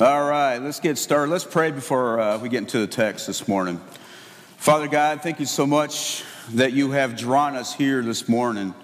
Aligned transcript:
All 0.00 0.28
right, 0.28 0.58
let's 0.58 0.78
get 0.78 0.96
started. 0.96 1.32
Let's 1.32 1.44
pray 1.44 1.72
before 1.72 2.20
uh, 2.20 2.38
we 2.38 2.48
get 2.48 2.58
into 2.58 2.78
the 2.78 2.86
text 2.86 3.26
this 3.26 3.48
morning. 3.48 3.80
Father 4.56 4.86
God, 4.86 5.22
thank 5.22 5.40
you 5.40 5.46
so 5.46 5.66
much 5.66 6.22
that 6.50 6.72
you 6.72 6.92
have 6.92 7.16
drawn 7.16 7.56
us 7.56 7.74
here 7.74 8.00
this 8.02 8.28
morning 8.28 8.74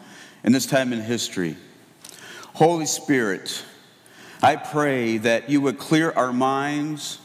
in 0.43 0.51
this 0.51 0.67
time 0.67 0.93
in 0.93 1.01
history. 1.01 1.57
Holy 2.55 2.87
Spirit, 2.87 3.65
I 4.43 4.57
pray 4.57 5.19
that 5.19 5.49
you 5.49 5.61
would 5.61 5.79
clear 5.79 6.11
our 6.11 6.33
minds, 6.33 7.21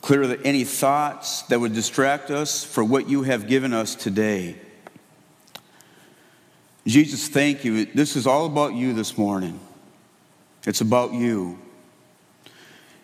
clear 0.00 0.24
any 0.44 0.64
thoughts 0.64 1.42
that 1.42 1.60
would 1.60 1.72
distract 1.72 2.32
us 2.32 2.64
for 2.64 2.82
what 2.82 3.08
you 3.08 3.22
have 3.22 3.46
given 3.46 3.72
us 3.72 3.94
today. 3.94 4.56
Jesus, 6.84 7.28
thank 7.28 7.64
you. 7.64 7.84
This 7.84 8.16
is 8.16 8.26
all 8.26 8.46
about 8.46 8.74
you 8.74 8.92
this 8.92 9.16
morning. 9.16 9.60
It's 10.66 10.80
about 10.80 11.12
you. 11.12 11.60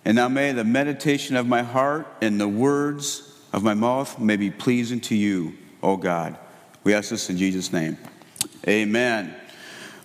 And 0.05 0.17
now 0.17 0.29
may 0.29 0.53
the 0.53 0.65
meditation 0.65 1.37
of 1.37 1.47
my 1.47 1.63
heart 1.63 2.07
and 2.21 2.41
the 2.41 2.49
words 2.49 3.33
of 3.53 3.63
my 3.63 3.75
mouth 3.75 4.19
may 4.19 4.37
be 4.37 4.51
pleasing 4.51 5.01
to 5.01 5.15
you, 5.15 5.55
O 5.83 5.97
God. 5.97 6.37
We 6.83 6.93
ask 6.93 7.11
this 7.11 7.31
in 7.31 7.39
Jesus' 7.39 7.73
name. 7.73 7.97
Amen. 8.69 9.35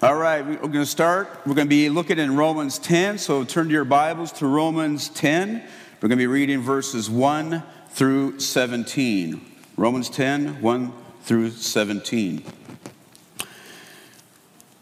All 0.02 0.16
right, 0.16 0.46
we're 0.46 0.56
going 0.56 0.72
to 0.72 0.86
start. 0.86 1.28
We're 1.46 1.56
going 1.56 1.68
to 1.68 1.70
be 1.70 1.90
looking 1.90 2.20
in 2.20 2.38
Romans 2.38 2.80
10. 2.80 3.18
So 3.18 3.44
turn 3.44 3.66
to 3.68 3.74
your 3.74 3.84
Bibles 3.84 4.32
to 4.34 4.48
Romans 4.48 5.10
10. 5.10 5.62
We're 6.02 6.08
going 6.08 6.12
to 6.12 6.16
be 6.16 6.28
reading 6.28 6.62
verses 6.62 7.10
1 7.10 7.62
through 7.90 8.40
17. 8.40 9.46
Romans 9.76 10.10
10, 10.10 10.62
1 10.62 10.94
through 11.24 11.50
17. 11.52 12.44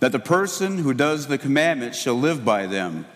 that 0.00 0.12
the 0.12 0.18
person 0.18 0.78
who 0.78 0.92
does 0.92 1.26
the 1.26 1.38
commandments 1.38 1.98
shall 1.98 2.14
live 2.14 2.44
by 2.44 2.66
them. 2.66 3.06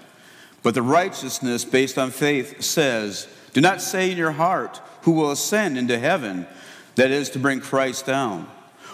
But 0.62 0.74
the 0.74 0.82
righteousness 0.82 1.64
based 1.64 1.98
on 1.98 2.10
faith 2.10 2.62
says, 2.62 3.28
Do 3.52 3.60
not 3.60 3.82
say 3.82 4.10
in 4.10 4.18
your 4.18 4.32
heart, 4.32 4.80
Who 5.02 5.12
will 5.12 5.30
ascend 5.30 5.76
into 5.76 5.98
heaven? 5.98 6.46
That 6.94 7.10
is 7.10 7.30
to 7.30 7.38
bring 7.38 7.60
Christ 7.60 8.06
down. 8.06 8.48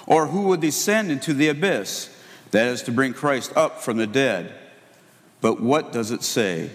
Or 0.06 0.27
who 0.27 0.42
will 0.42 0.56
descend 0.56 1.10
into 1.10 1.34
the 1.34 1.48
abyss? 1.48 2.08
That 2.50 2.66
is 2.69 2.82
to 2.84 2.92
bring 2.92 3.12
Christ 3.12 3.52
up 3.56 3.82
from 3.82 3.98
the 3.98 4.06
dead. 4.06 4.52
But 5.41 5.60
what 5.60 5.92
does 5.92 6.10
it 6.10 6.22
say? 6.22 6.70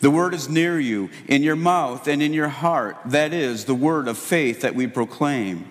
The 0.00 0.10
word 0.10 0.34
is 0.34 0.48
near 0.48 0.80
you, 0.80 1.10
in 1.28 1.42
your 1.42 1.56
mouth 1.56 2.08
and 2.08 2.22
in 2.22 2.32
your 2.32 2.48
heart. 2.48 2.96
That 3.04 3.32
is 3.32 3.64
the 3.64 3.74
word 3.74 4.08
of 4.08 4.18
faith 4.18 4.62
that 4.62 4.74
we 4.74 4.86
proclaim. 4.86 5.70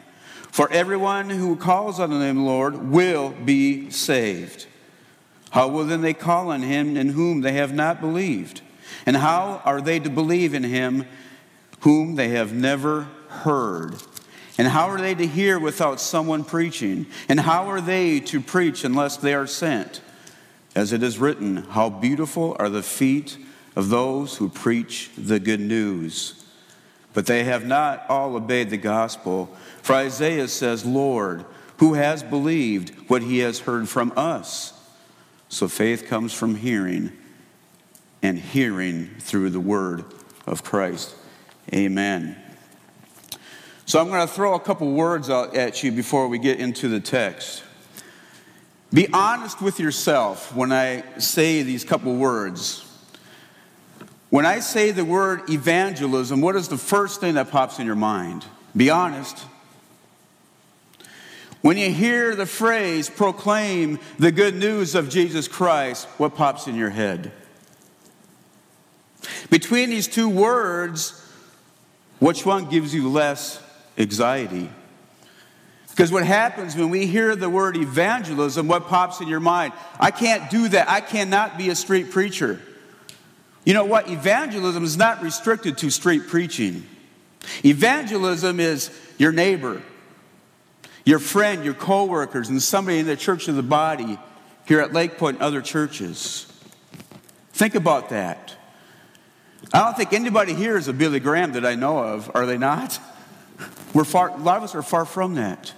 For 0.51 0.71
everyone 0.71 1.29
who 1.29 1.55
calls 1.55 1.99
on 1.99 2.09
the 2.09 2.19
name 2.19 2.37
of 2.37 2.43
the 2.43 2.49
Lord 2.49 2.89
will 2.91 3.29
be 3.29 3.89
saved. 3.89 4.67
How 5.51 5.67
will 5.67 5.85
then 5.85 6.01
they 6.01 6.13
call 6.13 6.51
on 6.51 6.61
him 6.61 6.97
in 6.97 7.09
whom 7.09 7.41
they 7.41 7.53
have 7.53 7.73
not 7.73 8.01
believed? 8.01 8.61
And 9.05 9.17
how 9.17 9.61
are 9.65 9.81
they 9.81 9.99
to 9.99 10.09
believe 10.09 10.53
in 10.53 10.63
him 10.63 11.05
whom 11.81 12.15
they 12.15 12.29
have 12.29 12.53
never 12.53 13.07
heard? 13.29 13.95
And 14.57 14.67
how 14.67 14.89
are 14.89 14.99
they 14.99 15.15
to 15.15 15.25
hear 15.25 15.57
without 15.59 15.99
someone 15.99 16.43
preaching? 16.43 17.07
And 17.27 17.39
how 17.39 17.65
are 17.69 17.81
they 17.81 18.19
to 18.19 18.41
preach 18.41 18.83
unless 18.83 19.17
they 19.17 19.33
are 19.33 19.47
sent? 19.47 20.01
As 20.75 20.93
it 20.93 21.01
is 21.01 21.17
written, 21.17 21.57
How 21.57 21.89
beautiful 21.89 22.55
are 22.59 22.69
the 22.69 22.83
feet 22.83 23.37
of 23.75 23.89
those 23.89 24.37
who 24.37 24.49
preach 24.49 25.09
the 25.17 25.39
good 25.39 25.59
news. 25.59 26.43
But 27.13 27.25
they 27.25 27.43
have 27.43 27.65
not 27.65 28.05
all 28.09 28.35
obeyed 28.35 28.69
the 28.69 28.77
gospel. 28.77 29.55
For 29.81 29.93
Isaiah 29.93 30.47
says, 30.47 30.85
Lord, 30.85 31.45
who 31.77 31.95
has 31.95 32.23
believed 32.23 33.09
what 33.09 33.21
he 33.21 33.39
has 33.39 33.59
heard 33.61 33.89
from 33.89 34.13
us? 34.15 34.73
So 35.49 35.67
faith 35.67 36.05
comes 36.05 36.33
from 36.33 36.55
hearing, 36.55 37.11
and 38.21 38.37
hearing 38.37 39.07
through 39.19 39.49
the 39.49 39.59
word 39.59 40.05
of 40.45 40.63
Christ. 40.63 41.15
Amen. 41.73 42.37
So 43.85 43.99
I'm 43.99 44.07
going 44.07 44.25
to 44.25 44.33
throw 44.33 44.53
a 44.53 44.59
couple 44.59 44.91
words 44.91 45.29
out 45.29 45.55
at 45.55 45.83
you 45.83 45.91
before 45.91 46.27
we 46.27 46.37
get 46.39 46.59
into 46.59 46.87
the 46.87 46.99
text. 46.99 47.63
Be 48.93 49.07
honest 49.11 49.61
with 49.61 49.79
yourself 49.79 50.55
when 50.55 50.71
I 50.71 51.03
say 51.17 51.63
these 51.63 51.83
couple 51.83 52.15
words. 52.15 52.85
When 54.29 54.45
I 54.45 54.59
say 54.59 54.91
the 54.91 55.03
word 55.03 55.49
evangelism, 55.49 56.41
what 56.41 56.55
is 56.55 56.67
the 56.67 56.77
first 56.77 57.19
thing 57.19 57.33
that 57.33 57.51
pops 57.51 57.79
in 57.79 57.85
your 57.85 57.95
mind? 57.95 58.45
Be 58.75 58.89
honest. 58.89 59.45
When 61.61 61.77
you 61.77 61.91
hear 61.91 62.35
the 62.35 62.45
phrase 62.47 63.09
proclaim 63.09 63.99
the 64.17 64.31
good 64.31 64.55
news 64.55 64.95
of 64.95 65.09
Jesus 65.09 65.47
Christ, 65.47 66.07
what 66.17 66.35
pops 66.35 66.67
in 66.67 66.75
your 66.75 66.89
head? 66.89 67.31
Between 69.49 69.91
these 69.91 70.07
two 70.07 70.27
words, 70.27 71.13
which 72.19 72.45
one 72.45 72.69
gives 72.69 72.93
you 72.93 73.09
less 73.09 73.61
anxiety? 73.97 74.69
Because 75.89 76.11
what 76.11 76.25
happens 76.25 76.75
when 76.75 76.89
we 76.89 77.05
hear 77.05 77.35
the 77.35 77.49
word 77.49 77.77
evangelism, 77.77 78.67
what 78.67 78.87
pops 78.87 79.21
in 79.21 79.27
your 79.27 79.39
mind? 79.39 79.73
I 79.99 80.09
can't 80.09 80.49
do 80.49 80.69
that. 80.69 80.89
I 80.89 81.01
cannot 81.01 81.57
be 81.57 81.69
a 81.69 81.75
street 81.75 82.09
preacher. 82.09 82.59
You 83.65 83.75
know 83.75 83.85
what? 83.85 84.09
Evangelism 84.09 84.83
is 84.83 84.97
not 84.97 85.21
restricted 85.21 85.77
to 85.79 85.91
street 85.91 86.27
preaching. 86.27 86.87
Evangelism 87.63 88.59
is 88.59 88.89
your 89.17 89.31
neighbor, 89.31 89.81
your 91.05 91.19
friend, 91.19 91.63
your 91.63 91.73
coworkers, 91.73 92.49
and 92.49 92.61
somebody 92.61 92.99
in 92.99 93.07
the 93.07 93.15
church 93.15 93.47
of 93.47 93.55
the 93.55 93.63
body 93.63 94.19
here 94.65 94.79
at 94.79 94.93
Lake 94.93 95.17
Point 95.17 95.37
and 95.37 95.43
other 95.43 95.61
churches. 95.61 96.51
Think 97.53 97.75
about 97.75 98.09
that. 98.09 98.55
I 99.73 99.79
don't 99.79 99.95
think 99.95 100.13
anybody 100.13 100.53
here 100.53 100.77
is 100.77 100.87
a 100.87 100.93
Billy 100.93 101.19
Graham 101.19 101.53
that 101.53 101.65
I 101.65 101.75
know 101.75 101.99
of, 101.99 102.31
are 102.33 102.45
they 102.45 102.57
not? 102.57 102.99
We're 103.93 104.03
far, 104.03 104.29
a 104.29 104.37
lot 104.37 104.57
of 104.57 104.63
us 104.63 104.75
are 104.75 104.81
far 104.81 105.05
from 105.05 105.35
that. 105.35 105.73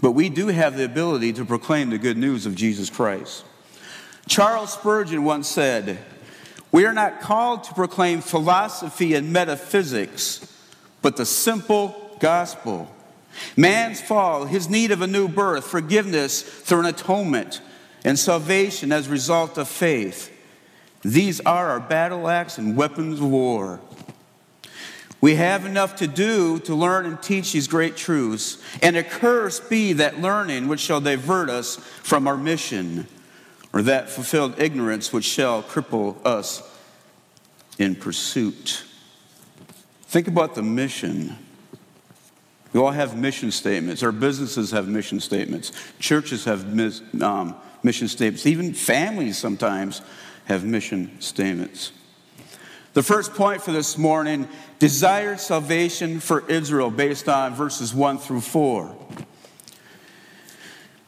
But 0.00 0.12
we 0.12 0.28
do 0.28 0.46
have 0.48 0.76
the 0.76 0.84
ability 0.84 1.34
to 1.34 1.44
proclaim 1.44 1.90
the 1.90 1.98
good 1.98 2.16
news 2.16 2.46
of 2.46 2.54
Jesus 2.54 2.88
Christ. 2.88 3.44
Charles 4.26 4.72
Spurgeon 4.72 5.24
once 5.24 5.48
said, 5.48 5.98
We 6.72 6.86
are 6.86 6.92
not 6.92 7.20
called 7.20 7.64
to 7.64 7.74
proclaim 7.74 8.20
philosophy 8.20 9.14
and 9.14 9.32
metaphysics, 9.32 10.46
but 11.02 11.16
the 11.16 11.26
simple 11.26 12.16
gospel. 12.18 12.90
Man's 13.56 14.00
fall, 14.00 14.44
his 14.44 14.68
need 14.68 14.90
of 14.90 15.02
a 15.02 15.06
new 15.06 15.28
birth, 15.28 15.66
forgiveness 15.66 16.42
through 16.42 16.80
an 16.80 16.86
atonement, 16.86 17.60
and 18.04 18.18
salvation 18.18 18.92
as 18.92 19.06
a 19.06 19.10
result 19.10 19.58
of 19.58 19.68
faith. 19.68 20.30
These 21.02 21.40
are 21.40 21.70
our 21.70 21.80
battle 21.80 22.28
axe 22.28 22.58
and 22.58 22.76
weapons 22.76 23.20
of 23.20 23.26
war. 23.26 23.80
We 25.20 25.34
have 25.34 25.66
enough 25.66 25.96
to 25.96 26.06
do 26.06 26.60
to 26.60 26.74
learn 26.74 27.04
and 27.04 27.22
teach 27.22 27.52
these 27.52 27.68
great 27.68 27.96
truths, 27.96 28.62
and 28.82 28.96
a 28.96 29.02
curse 29.02 29.60
be 29.60 29.92
that 29.94 30.20
learning 30.20 30.68
which 30.68 30.80
shall 30.80 31.00
divert 31.00 31.50
us 31.50 31.76
from 31.76 32.26
our 32.26 32.38
mission, 32.38 33.06
or 33.72 33.82
that 33.82 34.08
fulfilled 34.08 34.58
ignorance 34.58 35.12
which 35.12 35.26
shall 35.26 35.62
cripple 35.62 36.16
us 36.24 36.62
in 37.78 37.96
pursuit. 37.96 38.84
Think 40.04 40.26
about 40.26 40.54
the 40.54 40.62
mission. 40.62 41.36
We 42.72 42.80
all 42.80 42.90
have 42.90 43.16
mission 43.16 43.50
statements. 43.50 44.02
Our 44.02 44.12
businesses 44.12 44.70
have 44.70 44.86
mission 44.88 45.18
statements. 45.20 45.72
Churches 45.98 46.44
have 46.44 46.72
mis, 46.72 47.02
um, 47.20 47.56
mission 47.82 48.06
statements. 48.06 48.46
Even 48.46 48.74
families 48.74 49.38
sometimes 49.38 50.02
have 50.44 50.64
mission 50.64 51.20
statements. 51.20 51.92
The 52.92 53.02
first 53.02 53.34
point 53.34 53.62
for 53.62 53.72
this 53.72 53.96
morning 53.96 54.48
desired 54.78 55.40
salvation 55.40 56.20
for 56.20 56.48
Israel 56.48 56.90
based 56.90 57.28
on 57.28 57.54
verses 57.54 57.94
1 57.94 58.18
through 58.18 58.40
4. 58.40 58.96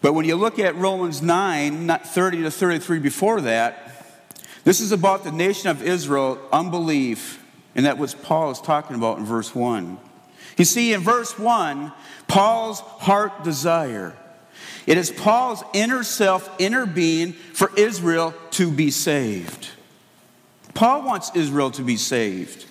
But 0.00 0.14
when 0.14 0.24
you 0.24 0.34
look 0.34 0.58
at 0.58 0.74
Romans 0.76 1.22
9, 1.22 1.88
30 1.88 2.42
to 2.42 2.50
33 2.50 2.98
before 2.98 3.40
that, 3.42 3.88
this 4.64 4.80
is 4.80 4.92
about 4.92 5.24
the 5.24 5.32
nation 5.32 5.70
of 5.70 5.82
Israel, 5.82 6.38
unbelief, 6.52 7.44
and 7.74 7.86
that 7.86 7.98
what 7.98 8.14
Paul 8.22 8.50
is 8.50 8.60
talking 8.60 8.96
about 8.96 9.18
in 9.18 9.24
verse 9.24 9.54
1. 9.54 9.98
You 10.56 10.64
see, 10.64 10.92
in 10.92 11.00
verse 11.00 11.38
1, 11.38 11.92
Paul's 12.28 12.80
heart 12.80 13.44
desire. 13.44 14.16
It 14.86 14.98
is 14.98 15.10
Paul's 15.10 15.62
inner 15.72 16.02
self, 16.02 16.50
inner 16.58 16.86
being 16.86 17.32
for 17.32 17.70
Israel 17.76 18.34
to 18.52 18.70
be 18.70 18.90
saved. 18.90 19.68
Paul 20.74 21.02
wants 21.02 21.30
Israel 21.34 21.70
to 21.72 21.82
be 21.82 21.96
saved. 21.96 22.66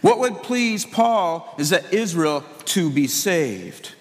What 0.00 0.18
would 0.18 0.42
please 0.42 0.84
Paul 0.84 1.54
is 1.58 1.70
that 1.70 1.92
Israel 1.92 2.44
to 2.66 2.90
be 2.90 3.06
saved. 3.06 3.94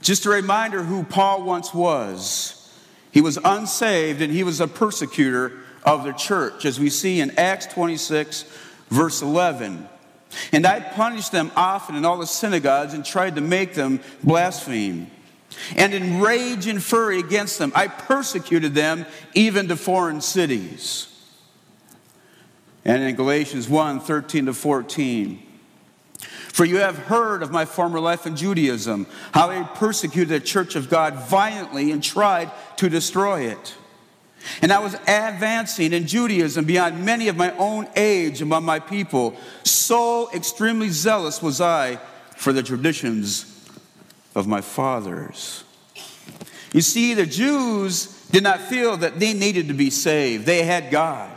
Just 0.00 0.26
a 0.26 0.30
reminder 0.30 0.82
who 0.82 1.02
Paul 1.02 1.42
once 1.42 1.74
was. 1.74 2.54
He 3.10 3.20
was 3.20 3.38
unsaved 3.44 4.22
and 4.22 4.32
he 4.32 4.44
was 4.44 4.60
a 4.60 4.68
persecutor 4.68 5.52
of 5.84 6.04
the 6.04 6.12
church, 6.12 6.64
as 6.64 6.78
we 6.78 6.90
see 6.90 7.20
in 7.20 7.30
Acts 7.38 7.66
26, 7.66 8.44
verse 8.90 9.22
11. 9.22 9.88
And 10.52 10.66
I 10.66 10.80
punished 10.80 11.32
them 11.32 11.50
often 11.56 11.96
in 11.96 12.04
all 12.04 12.18
the 12.18 12.26
synagogues 12.26 12.94
and 12.94 13.04
tried 13.04 13.36
to 13.36 13.40
make 13.40 13.74
them 13.74 14.00
blaspheme. 14.22 15.10
And 15.76 15.94
in 15.94 16.20
rage 16.20 16.66
and 16.66 16.82
fury 16.82 17.18
against 17.18 17.58
them, 17.58 17.72
I 17.74 17.88
persecuted 17.88 18.74
them 18.74 19.06
even 19.34 19.68
to 19.68 19.76
foreign 19.76 20.20
cities. 20.20 21.06
And 22.84 23.02
in 23.02 23.16
Galatians 23.16 23.68
1 23.68 24.00
13 24.00 24.46
to 24.46 24.54
14, 24.54 25.42
for 26.58 26.64
you 26.64 26.78
have 26.78 26.98
heard 26.98 27.42
of 27.42 27.50
my 27.50 27.64
former 27.64 28.00
life 28.00 28.26
in 28.26 28.34
Judaism, 28.34 29.06
how 29.32 29.50
I 29.50 29.62
persecuted 29.62 30.28
the 30.28 30.44
church 30.44 30.74
of 30.74 30.90
God 30.90 31.14
violently 31.14 31.92
and 31.92 32.02
tried 32.02 32.50
to 32.78 32.88
destroy 32.88 33.42
it. 33.42 33.74
And 34.62 34.72
I 34.72 34.78
was 34.78 34.94
advancing 34.94 35.92
in 35.92 36.06
Judaism 36.06 36.64
beyond 36.64 37.04
many 37.04 37.28
of 37.28 37.36
my 37.36 37.52
own 37.56 37.88
age 37.96 38.40
among 38.40 38.64
my 38.64 38.78
people. 38.78 39.36
So 39.62 40.30
extremely 40.32 40.88
zealous 40.88 41.42
was 41.42 41.60
I 41.60 41.96
for 42.36 42.52
the 42.52 42.62
traditions 42.62 43.44
of 44.34 44.46
my 44.46 44.60
fathers. 44.60 45.64
You 46.72 46.80
see, 46.80 47.14
the 47.14 47.26
Jews 47.26 48.06
did 48.30 48.42
not 48.42 48.60
feel 48.60 48.96
that 48.98 49.18
they 49.18 49.32
needed 49.32 49.68
to 49.68 49.74
be 49.74 49.90
saved, 49.90 50.46
they 50.46 50.62
had 50.62 50.90
God. 50.90 51.34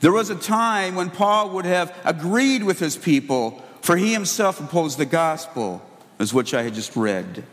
There 0.00 0.12
was 0.12 0.28
a 0.28 0.34
time 0.34 0.96
when 0.96 1.08
Paul 1.08 1.50
would 1.50 1.64
have 1.64 1.96
agreed 2.04 2.62
with 2.62 2.78
his 2.78 2.96
people, 2.96 3.62
for 3.80 3.96
he 3.96 4.12
himself 4.12 4.60
opposed 4.60 4.98
the 4.98 5.06
gospel, 5.06 5.80
as 6.18 6.34
which 6.34 6.52
I 6.52 6.62
had 6.62 6.74
just 6.74 6.94
read. 6.94 7.44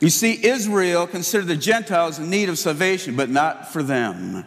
You 0.00 0.10
see, 0.10 0.44
Israel 0.44 1.06
considered 1.06 1.46
the 1.46 1.56
Gentiles 1.56 2.18
in 2.18 2.28
need 2.28 2.48
of 2.48 2.58
salvation, 2.58 3.16
but 3.16 3.30
not 3.30 3.72
for 3.72 3.82
them. 3.82 4.44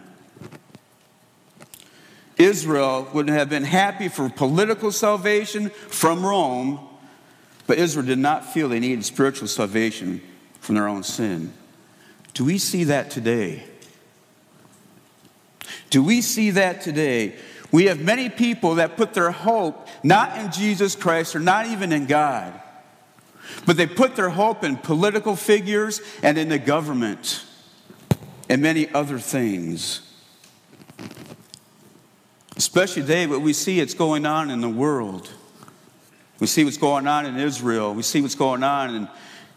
Israel 2.36 3.08
would 3.12 3.28
have 3.28 3.48
been 3.48 3.64
happy 3.64 4.08
for 4.08 4.28
political 4.28 4.92
salvation 4.92 5.70
from 5.70 6.24
Rome, 6.24 6.78
but 7.66 7.78
Israel 7.78 8.06
did 8.06 8.18
not 8.18 8.44
feel 8.52 8.68
they 8.68 8.78
needed 8.78 9.04
spiritual 9.04 9.48
salvation 9.48 10.20
from 10.60 10.76
their 10.76 10.86
own 10.86 11.02
sin. 11.02 11.52
Do 12.34 12.44
we 12.44 12.58
see 12.58 12.84
that 12.84 13.10
today? 13.10 13.64
Do 15.90 16.02
we 16.02 16.20
see 16.20 16.50
that 16.50 16.82
today? 16.82 17.34
We 17.72 17.86
have 17.86 18.00
many 18.00 18.28
people 18.28 18.76
that 18.76 18.96
put 18.96 19.14
their 19.14 19.30
hope 19.30 19.88
not 20.02 20.38
in 20.38 20.52
Jesus 20.52 20.94
Christ 20.94 21.34
or 21.34 21.40
not 21.40 21.66
even 21.66 21.92
in 21.92 22.06
God. 22.06 22.58
But 23.66 23.76
they 23.76 23.86
put 23.86 24.16
their 24.16 24.30
hope 24.30 24.64
in 24.64 24.76
political 24.76 25.36
figures 25.36 26.00
and 26.22 26.38
in 26.38 26.48
the 26.48 26.58
government 26.58 27.44
and 28.48 28.62
many 28.62 28.88
other 28.92 29.18
things. 29.18 30.02
Especially 32.56 33.02
today, 33.02 33.26
what 33.26 33.40
we 33.40 33.52
see 33.52 33.78
it's 33.80 33.94
going 33.94 34.26
on 34.26 34.50
in 34.50 34.60
the 34.60 34.68
world. 34.68 35.30
We 36.40 36.46
see 36.46 36.64
what's 36.64 36.76
going 36.76 37.06
on 37.06 37.26
in 37.26 37.36
Israel. 37.36 37.94
We 37.94 38.02
see 38.02 38.20
what's 38.20 38.34
going 38.34 38.62
on 38.62 38.94
in, 38.94 39.08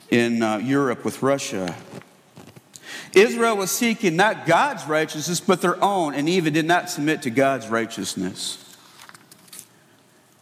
in 0.10 0.44
uh, 0.44 0.58
Europe 0.58 1.06
with 1.06 1.22
Russia. 1.24 1.76
Israel 3.14 3.58
was 3.58 3.72
seeking 3.72 4.16
not 4.16 4.46
God's 4.46 4.86
righteousness, 4.86 5.40
but 5.40 5.62
their 5.62 5.82
own, 5.84 6.14
and 6.14 6.30
even 6.30 6.54
did 6.54 6.66
not 6.66 6.90
submit 6.90 7.24
to 7.24 7.30
God's 7.30 7.68
righteousness. 7.68 8.61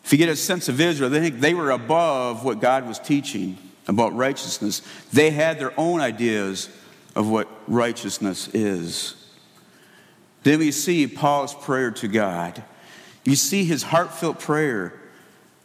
If 0.09 0.13
you 0.13 0.17
get 0.17 0.29
a 0.29 0.35
sense 0.35 0.67
of 0.69 0.81
Israel, 0.81 1.11
they 1.11 1.19
think 1.19 1.39
they 1.39 1.53
were 1.53 1.69
above 1.69 2.43
what 2.43 2.59
God 2.59 2.87
was 2.87 2.97
teaching 2.97 3.59
about 3.87 4.15
righteousness. 4.15 4.81
They 5.13 5.29
had 5.29 5.59
their 5.59 5.71
own 5.79 6.01
ideas 6.01 6.67
of 7.15 7.29
what 7.29 7.47
righteousness 7.67 8.47
is. 8.47 9.13
Then 10.41 10.57
we 10.57 10.71
see 10.71 11.05
Paul's 11.05 11.53
prayer 11.53 11.91
to 11.91 12.07
God. 12.07 12.63
You 13.23 13.35
see 13.35 13.65
his 13.65 13.83
heartfelt 13.83 14.39
prayer 14.39 14.99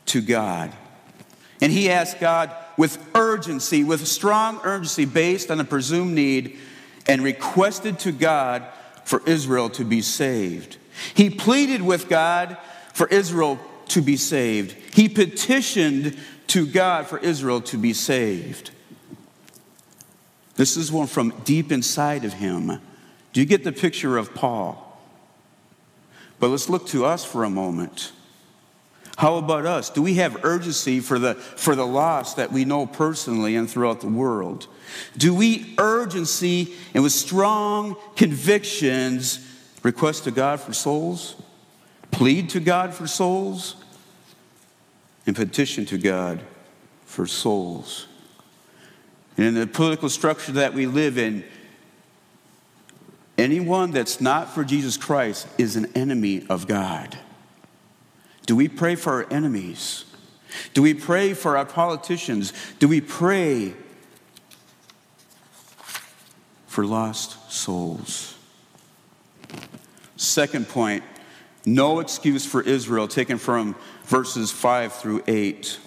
to 0.04 0.20
God. 0.20 0.74
And 1.62 1.72
he 1.72 1.88
asked 1.88 2.20
God 2.20 2.54
with 2.76 2.98
urgency, 3.14 3.82
with 3.82 4.06
strong 4.06 4.60
urgency 4.62 5.06
based 5.06 5.50
on 5.50 5.58
a 5.58 5.64
presumed 5.64 6.14
need, 6.14 6.58
and 7.08 7.24
requested 7.24 7.98
to 8.00 8.12
God 8.12 8.62
for 9.06 9.22
Israel 9.24 9.70
to 9.70 9.86
be 9.86 10.02
saved. 10.02 10.76
He 11.14 11.30
pleaded 11.30 11.80
with 11.80 12.10
God 12.10 12.58
for 12.92 13.08
Israel 13.08 13.58
to 13.88 14.02
be 14.02 14.16
saved. 14.16 14.72
He 14.94 15.08
petitioned 15.08 16.16
to 16.48 16.66
God 16.66 17.06
for 17.06 17.18
Israel 17.18 17.60
to 17.62 17.78
be 17.78 17.92
saved. 17.92 18.70
This 20.56 20.76
is 20.76 20.92
one 20.92 21.06
from 21.06 21.34
deep 21.44 21.72
inside 21.72 22.24
of 22.24 22.34
him. 22.34 22.80
Do 23.32 23.40
you 23.40 23.46
get 23.46 23.64
the 23.64 23.72
picture 23.72 24.16
of 24.16 24.34
Paul? 24.34 24.80
But 26.38 26.48
let's 26.48 26.68
look 26.68 26.86
to 26.88 27.04
us 27.04 27.24
for 27.24 27.44
a 27.44 27.50
moment. 27.50 28.12
How 29.16 29.36
about 29.36 29.64
us? 29.64 29.90
Do 29.90 30.02
we 30.02 30.14
have 30.14 30.44
urgency 30.44 31.00
for 31.00 31.18
the, 31.18 31.34
for 31.34 31.76
the 31.76 31.86
lost 31.86 32.36
that 32.36 32.50
we 32.50 32.64
know 32.64 32.86
personally 32.86 33.54
and 33.54 33.70
throughout 33.70 34.00
the 34.00 34.08
world? 34.08 34.66
Do 35.16 35.34
we 35.34 35.74
urgency 35.78 36.74
and 36.94 37.02
with 37.02 37.12
strong 37.12 37.96
convictions 38.16 39.38
request 39.82 40.24
to 40.24 40.30
God 40.30 40.60
for 40.60 40.72
souls? 40.72 41.36
Plead 42.14 42.48
to 42.48 42.60
God 42.60 42.94
for 42.94 43.08
souls, 43.08 43.74
and 45.26 45.34
petition 45.34 45.84
to 45.86 45.98
God 45.98 46.40
for 47.06 47.26
souls. 47.26 48.06
And 49.36 49.46
in 49.46 49.54
the 49.54 49.66
political 49.66 50.08
structure 50.08 50.52
that 50.52 50.74
we 50.74 50.86
live 50.86 51.18
in, 51.18 51.42
anyone 53.36 53.90
that's 53.90 54.20
not 54.20 54.54
for 54.54 54.62
Jesus 54.62 54.96
Christ 54.96 55.48
is 55.58 55.74
an 55.74 55.90
enemy 55.96 56.46
of 56.48 56.68
God. 56.68 57.18
Do 58.46 58.54
we 58.54 58.68
pray 58.68 58.94
for 58.94 59.24
our 59.24 59.32
enemies? 59.32 60.04
Do 60.72 60.82
we 60.82 60.94
pray 60.94 61.34
for 61.34 61.56
our 61.56 61.66
politicians? 61.66 62.52
Do 62.78 62.86
we 62.86 63.00
pray 63.00 63.74
for 66.68 66.86
lost 66.86 67.50
souls? 67.50 68.38
Second 70.16 70.68
point 70.68 71.02
no 71.66 72.00
excuse 72.00 72.44
for 72.44 72.62
Israel, 72.62 73.08
taken 73.08 73.38
from 73.38 73.74
verses 74.04 74.50
5 74.50 74.92
through 74.92 75.22
8. 75.26 75.78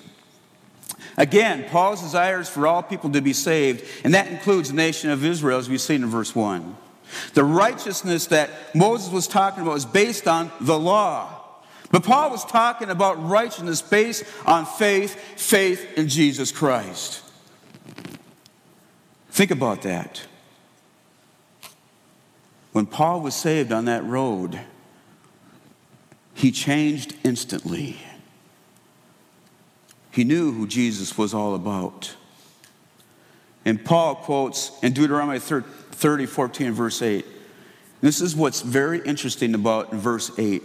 Again, 1.17 1.65
Paul's 1.69 2.01
desires 2.01 2.49
for 2.49 2.67
all 2.67 2.83
people 2.83 3.11
to 3.11 3.21
be 3.21 3.33
saved, 3.33 3.83
and 4.03 4.13
that 4.13 4.27
includes 4.27 4.69
the 4.69 4.75
nation 4.75 5.09
of 5.09 5.25
Israel, 5.25 5.57
as 5.57 5.69
we've 5.69 5.81
seen 5.81 6.03
in 6.03 6.09
verse 6.09 6.35
1. 6.35 6.75
The 7.33 7.43
righteousness 7.43 8.27
that 8.27 8.75
Moses 8.75 9.11
was 9.11 9.27
talking 9.27 9.63
about 9.63 9.77
is 9.77 9.85
based 9.85 10.27
on 10.27 10.51
the 10.59 10.77
law. 10.77 11.33
But 11.89 12.03
Paul 12.03 12.31
was 12.31 12.43
talking 12.43 12.89
about 12.89 13.23
righteousness 13.27 13.81
based 13.81 14.25
on 14.45 14.65
faith, 14.65 15.15
faith 15.39 15.97
in 15.97 16.09
Jesus 16.09 16.51
Christ. 16.51 17.23
Think 19.29 19.51
about 19.51 19.83
that. 19.83 20.25
When 22.73 22.85
Paul 22.85 23.21
was 23.21 23.35
saved 23.35 23.71
on 23.71 23.85
that 23.85 24.03
road, 24.03 24.59
he 26.37 26.51
changed 26.51 27.15
instantly. 27.23 27.97
He 30.11 30.23
knew 30.23 30.51
who 30.51 30.67
Jesus 30.67 31.17
was 31.17 31.33
all 31.33 31.55
about. 31.55 32.15
And 33.65 33.83
Paul 33.83 34.13
quotes 34.13 34.71
in 34.83 34.93
Deuteronomy 34.93 35.39
30, 35.39 36.27
14, 36.27 36.71
verse 36.73 37.01
8. 37.01 37.25
This 38.01 38.21
is 38.21 38.35
what's 38.35 38.61
very 38.61 38.99
interesting 38.99 39.55
about 39.55 39.91
verse 39.91 40.29
8. 40.37 40.61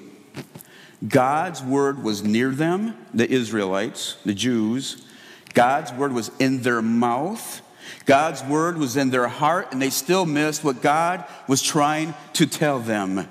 God's 1.08 1.62
word 1.62 2.02
was 2.02 2.22
near 2.22 2.50
them, 2.50 2.94
the 3.14 3.28
Israelites, 3.28 4.18
the 4.26 4.34
Jews. 4.34 5.06
God's 5.54 5.90
word 5.94 6.12
was 6.12 6.30
in 6.38 6.60
their 6.60 6.82
mouth. 6.82 7.62
God's 8.04 8.44
word 8.44 8.76
was 8.76 8.98
in 8.98 9.08
their 9.08 9.28
heart, 9.28 9.68
and 9.72 9.80
they 9.80 9.88
still 9.88 10.26
missed 10.26 10.64
what 10.64 10.82
God 10.82 11.24
was 11.48 11.62
trying 11.62 12.12
to 12.34 12.44
tell 12.44 12.78
them. 12.78 13.26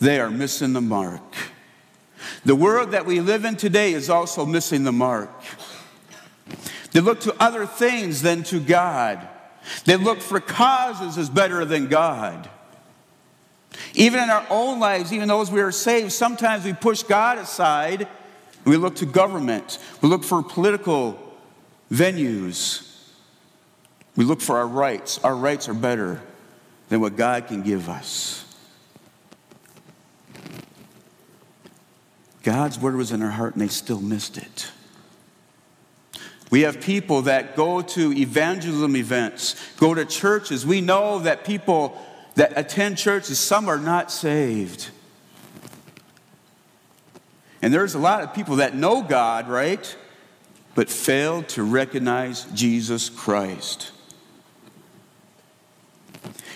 They 0.00 0.20
are 0.20 0.30
missing 0.30 0.72
the 0.72 0.80
mark. 0.80 1.22
The 2.44 2.54
world 2.54 2.92
that 2.92 3.06
we 3.06 3.20
live 3.20 3.44
in 3.44 3.56
today 3.56 3.92
is 3.92 4.10
also 4.10 4.46
missing 4.46 4.84
the 4.84 4.92
mark. 4.92 5.30
They 6.92 7.00
look 7.00 7.20
to 7.20 7.34
other 7.40 7.66
things 7.66 8.22
than 8.22 8.42
to 8.44 8.60
God. 8.60 9.26
They 9.84 9.96
look 9.96 10.20
for 10.20 10.40
causes 10.40 11.18
as 11.18 11.28
better 11.28 11.64
than 11.64 11.88
God. 11.88 12.48
Even 13.94 14.22
in 14.22 14.30
our 14.30 14.46
own 14.50 14.80
lives, 14.80 15.12
even 15.12 15.28
those 15.28 15.50
we 15.50 15.60
are 15.60 15.72
saved, 15.72 16.12
sometimes 16.12 16.64
we 16.64 16.72
push 16.72 17.02
God 17.02 17.38
aside 17.38 18.08
we 18.68 18.76
look 18.76 18.96
to 18.96 19.06
government. 19.06 19.78
We 20.02 20.08
look 20.08 20.24
for 20.24 20.42
political 20.42 21.18
venues. 21.90 22.84
We 24.16 24.24
look 24.24 24.40
for 24.40 24.58
our 24.58 24.66
rights. 24.66 25.18
Our 25.24 25.34
rights 25.34 25.68
are 25.68 25.74
better 25.74 26.20
than 26.88 27.00
what 27.00 27.16
God 27.16 27.46
can 27.46 27.62
give 27.62 27.88
us. 27.88 28.44
God's 32.48 32.78
word 32.78 32.96
was 32.96 33.12
in 33.12 33.20
their 33.20 33.28
heart 33.28 33.52
and 33.52 33.60
they 33.60 33.68
still 33.68 34.00
missed 34.00 34.38
it. 34.38 34.70
We 36.48 36.62
have 36.62 36.80
people 36.80 37.20
that 37.22 37.56
go 37.56 37.82
to 37.82 38.10
evangelism 38.10 38.96
events, 38.96 39.54
go 39.76 39.92
to 39.92 40.06
churches. 40.06 40.64
We 40.64 40.80
know 40.80 41.18
that 41.18 41.44
people 41.44 42.00
that 42.36 42.54
attend 42.56 42.96
churches, 42.96 43.38
some 43.38 43.68
are 43.68 43.76
not 43.76 44.10
saved. 44.10 44.88
And 47.60 47.74
there's 47.74 47.94
a 47.94 47.98
lot 47.98 48.22
of 48.22 48.32
people 48.32 48.56
that 48.56 48.74
know 48.74 49.02
God, 49.02 49.46
right? 49.46 49.94
But 50.74 50.88
fail 50.88 51.42
to 51.42 51.62
recognize 51.62 52.44
Jesus 52.54 53.10
Christ. 53.10 53.92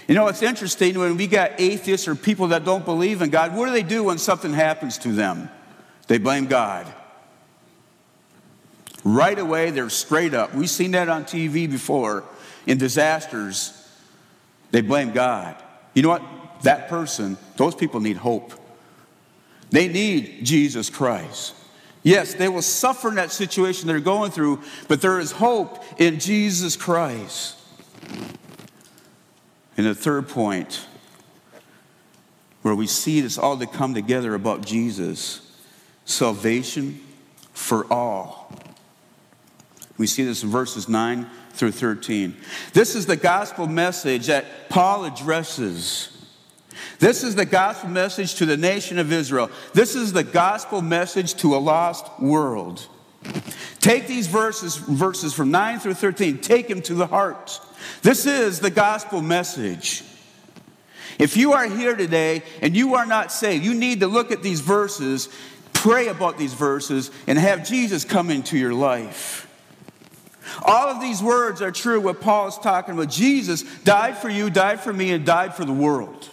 You 0.08 0.14
know, 0.14 0.26
it's 0.28 0.42
interesting 0.42 0.98
when 0.98 1.18
we 1.18 1.26
got 1.26 1.60
atheists 1.60 2.08
or 2.08 2.14
people 2.14 2.48
that 2.48 2.64
don't 2.64 2.86
believe 2.86 3.20
in 3.20 3.28
God, 3.28 3.54
what 3.54 3.66
do 3.66 3.72
they 3.72 3.82
do 3.82 4.04
when 4.04 4.16
something 4.16 4.54
happens 4.54 4.96
to 4.96 5.12
them? 5.12 5.50
They 6.06 6.18
blame 6.18 6.46
God. 6.46 6.92
Right 9.04 9.38
away, 9.38 9.70
they're 9.70 9.90
straight 9.90 10.34
up. 10.34 10.54
We've 10.54 10.70
seen 10.70 10.92
that 10.92 11.08
on 11.08 11.24
TV 11.24 11.70
before 11.70 12.24
in 12.66 12.78
disasters. 12.78 13.78
They 14.70 14.80
blame 14.80 15.12
God. 15.12 15.56
You 15.94 16.02
know 16.02 16.08
what? 16.10 16.22
That 16.62 16.88
person, 16.88 17.36
those 17.56 17.74
people 17.74 18.00
need 18.00 18.16
hope. 18.16 18.52
They 19.70 19.88
need 19.88 20.44
Jesus 20.44 20.88
Christ. 20.90 21.54
Yes, 22.04 22.34
they 22.34 22.48
will 22.48 22.62
suffer 22.62 23.08
in 23.08 23.14
that 23.16 23.32
situation 23.32 23.86
they're 23.86 24.00
going 24.00 24.30
through, 24.30 24.60
but 24.88 25.00
there 25.00 25.18
is 25.18 25.32
hope 25.32 25.82
in 26.00 26.18
Jesus 26.18 26.76
Christ. 26.76 27.56
And 29.76 29.86
the 29.86 29.94
third 29.94 30.28
point, 30.28 30.86
where 32.62 32.74
we 32.74 32.86
see 32.86 33.20
this 33.20 33.38
all 33.38 33.56
to 33.56 33.66
come 33.66 33.94
together 33.94 34.34
about 34.34 34.64
Jesus 34.64 35.51
salvation 36.04 37.00
for 37.52 37.90
all. 37.92 38.52
We 39.98 40.06
see 40.06 40.24
this 40.24 40.42
in 40.42 40.50
verses 40.50 40.88
9 40.88 41.26
through 41.52 41.72
13. 41.72 42.36
This 42.72 42.94
is 42.94 43.06
the 43.06 43.16
gospel 43.16 43.66
message 43.66 44.26
that 44.26 44.68
Paul 44.68 45.04
addresses. 45.04 46.08
This 46.98 47.22
is 47.22 47.34
the 47.34 47.44
gospel 47.44 47.90
message 47.90 48.36
to 48.36 48.46
the 48.46 48.56
nation 48.56 48.98
of 48.98 49.12
Israel. 49.12 49.50
This 49.74 49.94
is 49.94 50.12
the 50.12 50.24
gospel 50.24 50.82
message 50.82 51.34
to 51.34 51.54
a 51.54 51.58
lost 51.58 52.06
world. 52.20 52.86
Take 53.80 54.06
these 54.06 54.26
verses, 54.26 54.76
verses 54.76 55.34
from 55.34 55.50
9 55.50 55.80
through 55.80 55.94
13, 55.94 56.38
take 56.38 56.68
them 56.68 56.82
to 56.82 56.94
the 56.94 57.06
heart. 57.06 57.60
This 58.02 58.26
is 58.26 58.60
the 58.60 58.70
gospel 58.70 59.20
message. 59.20 60.04
If 61.18 61.36
you 61.36 61.52
are 61.52 61.68
here 61.68 61.94
today 61.94 62.42
and 62.60 62.76
you 62.76 62.94
are 62.94 63.06
not 63.06 63.32
saved, 63.32 63.64
you 63.64 63.74
need 63.74 64.00
to 64.00 64.06
look 64.06 64.32
at 64.32 64.42
these 64.42 64.60
verses, 64.60 65.28
pray 65.82 66.06
about 66.06 66.38
these 66.38 66.54
verses, 66.54 67.10
and 67.26 67.36
have 67.36 67.66
Jesus 67.66 68.04
come 68.04 68.30
into 68.30 68.56
your 68.56 68.72
life. 68.72 69.48
All 70.64 70.86
of 70.86 71.00
these 71.00 71.20
words 71.20 71.60
are 71.60 71.72
true 71.72 72.00
what 72.00 72.20
Paul 72.20 72.46
is 72.46 72.56
talking 72.56 72.94
about. 72.94 73.10
Jesus 73.10 73.62
died 73.80 74.16
for 74.16 74.28
you, 74.28 74.48
died 74.48 74.78
for 74.78 74.92
me, 74.92 75.10
and 75.10 75.26
died 75.26 75.56
for 75.56 75.64
the 75.64 75.72
world. 75.72 76.30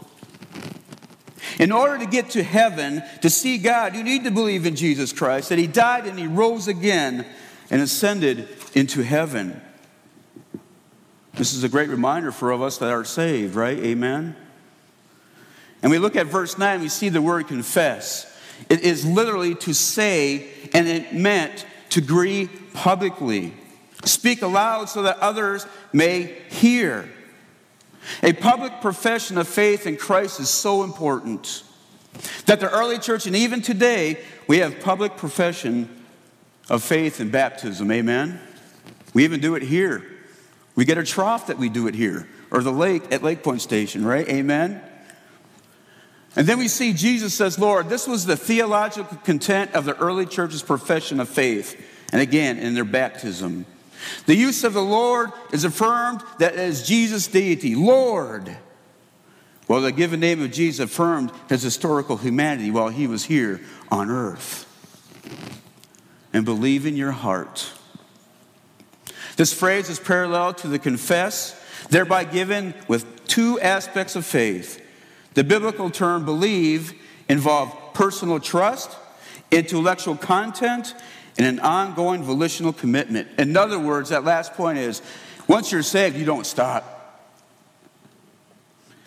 In 1.58 1.72
order 1.72 1.98
to 1.98 2.06
get 2.06 2.30
to 2.32 2.44
heaven, 2.44 3.02
to 3.24 3.30
see 3.32 3.58
God, 3.58 3.96
you 3.96 4.04
need 4.04 4.24
to 4.26 4.32
believe 4.32 4.68
in 4.68 4.76
Jesus 4.76 5.12
Christ, 5.12 5.50
that 5.50 5.58
He 5.58 5.66
died 5.66 6.06
and 6.06 6.20
He 6.20 6.28
rose 6.28 6.68
again 6.68 7.26
and 7.72 7.82
ascended 7.82 8.48
into 8.76 9.02
heaven. 9.02 9.60
This 11.34 11.56
is 11.56 11.64
a 11.64 11.70
great 11.70 11.90
reminder 11.90 12.32
for 12.32 12.52
of 12.52 12.62
us 12.62 12.78
that 12.78 12.92
are 12.92 13.04
saved, 13.04 13.56
right? 13.56 13.80
Amen. 13.80 14.36
And 15.82 15.92
we 15.92 15.98
look 15.98 16.16
at 16.16 16.28
verse 16.28 16.56
9, 16.56 16.82
we 16.82 16.90
see 16.90 17.10
the 17.10 17.22
word 17.22 17.48
confess. 17.48 18.29
It 18.68 18.82
is 18.82 19.06
literally 19.06 19.56
to 19.56 19.74
say, 19.74 20.50
and 20.74 20.88
it 20.88 21.14
meant 21.14 21.66
to 21.92 22.00
agree 22.00 22.50
publicly. 22.74 23.54
Speak 24.04 24.42
aloud 24.42 24.90
so 24.90 25.04
that 25.04 25.20
others 25.20 25.66
may 25.94 26.36
hear. 26.50 27.10
A 28.24 28.34
public 28.34 28.82
profession 28.82 29.38
of 29.38 29.48
faith 29.48 29.86
in 29.86 29.98
Christ 29.98 30.40
is 30.40 30.50
so 30.50 30.84
important 30.84 31.64
that 32.46 32.60
the 32.60 32.70
early 32.70 32.98
church, 32.98 33.28
and 33.28 33.36
even 33.36 33.62
today, 33.62 34.20
we 34.48 34.60
have 34.60 34.80
public 34.80 35.18
profession 35.18 36.04
of 36.70 36.84
faith 36.84 37.20
in 37.20 37.30
baptism. 37.30 37.92
Amen? 37.92 38.40
We 39.14 39.24
even 39.24 39.40
do 39.40 39.56
it 39.56 39.64
here. 39.64 40.06
We 40.76 40.86
get 40.86 40.98
a 40.98 41.04
trough 41.04 41.48
that 41.48 41.58
we 41.58 41.70
do 41.70 41.88
it 41.88 41.96
here, 41.96 42.28
or 42.52 42.62
the 42.62 42.72
lake 42.72 43.12
at 43.12 43.24
Lake 43.24 43.44
Point 43.44 43.62
Station, 43.62 44.06
right? 44.06 44.28
Amen? 44.30 44.82
And 46.36 46.48
then 46.48 46.60
we 46.60 46.68
see 46.68 46.94
Jesus 46.94 47.34
says, 47.34 47.58
Lord, 47.58 47.90
this 47.90 48.08
was 48.08 48.26
the 48.26 48.38
theological 48.38 49.18
content 49.18 49.74
of 49.74 49.86
the 49.86 49.98
early 49.98 50.26
church's 50.26 50.62
profession 50.62 51.20
of 51.20 51.28
faith. 51.28 51.80
And 52.12 52.22
again, 52.22 52.58
in 52.58 52.76
their 52.76 52.86
baptism. 52.86 53.66
The 54.26 54.36
use 54.36 54.64
of 54.64 54.74
the 54.74 54.84
Lord 54.84 55.32
is 55.52 55.64
affirmed 55.64 56.22
that 56.40 56.56
as 56.56 56.88
Jesus' 56.88 57.28
deity, 57.28 57.76
Lord. 57.76 58.56
Well, 59.68 59.82
the 59.82 59.92
given 59.92 60.20
name 60.20 60.42
of 60.42 60.52
Jesus 60.52 60.86
affirmed 60.86 61.32
his 61.48 61.62
historical 61.62 62.18
humanity 62.18 62.72
while 62.72 62.90
he 62.90 63.06
was 63.06 63.26
here 63.26 63.62
on 63.92 64.10
earth. 64.10 64.66
And 66.34 66.46
believe 66.46 66.86
in 66.86 66.96
your 66.96 67.12
heart. 67.12 67.72
This 69.36 69.54
phrase 69.54 69.90
is 69.90 70.00
parallel 70.00 70.54
to 70.56 70.68
the 70.68 70.80
confess, 70.80 71.60
thereby 71.90 72.24
given 72.24 72.74
with 72.88 73.28
two 73.28 73.60
aspects 73.60 74.16
of 74.16 74.26
faith. 74.26 74.79
The 75.34 75.44
biblical 75.44 75.90
term 75.90 76.26
believe 76.26 76.94
involved 77.28 77.94
personal 77.94 78.40
trust, 78.40 78.96
intellectual 79.52 80.16
content, 80.16 80.96
and 81.38 81.46
an 81.46 81.60
ongoing 81.60 82.24
volitional 82.24 82.74
commitment. 82.74 83.28
In 83.38 83.56
other 83.56 83.80
words, 83.80 84.10
that 84.10 84.24
last 84.24 84.54
point 84.54 84.78
is 84.78 85.02
once 85.48 85.72
you're 85.72 85.84
saved, 85.84 86.18
you 86.18 86.26
don't 86.26 86.46
stop. 86.46 86.96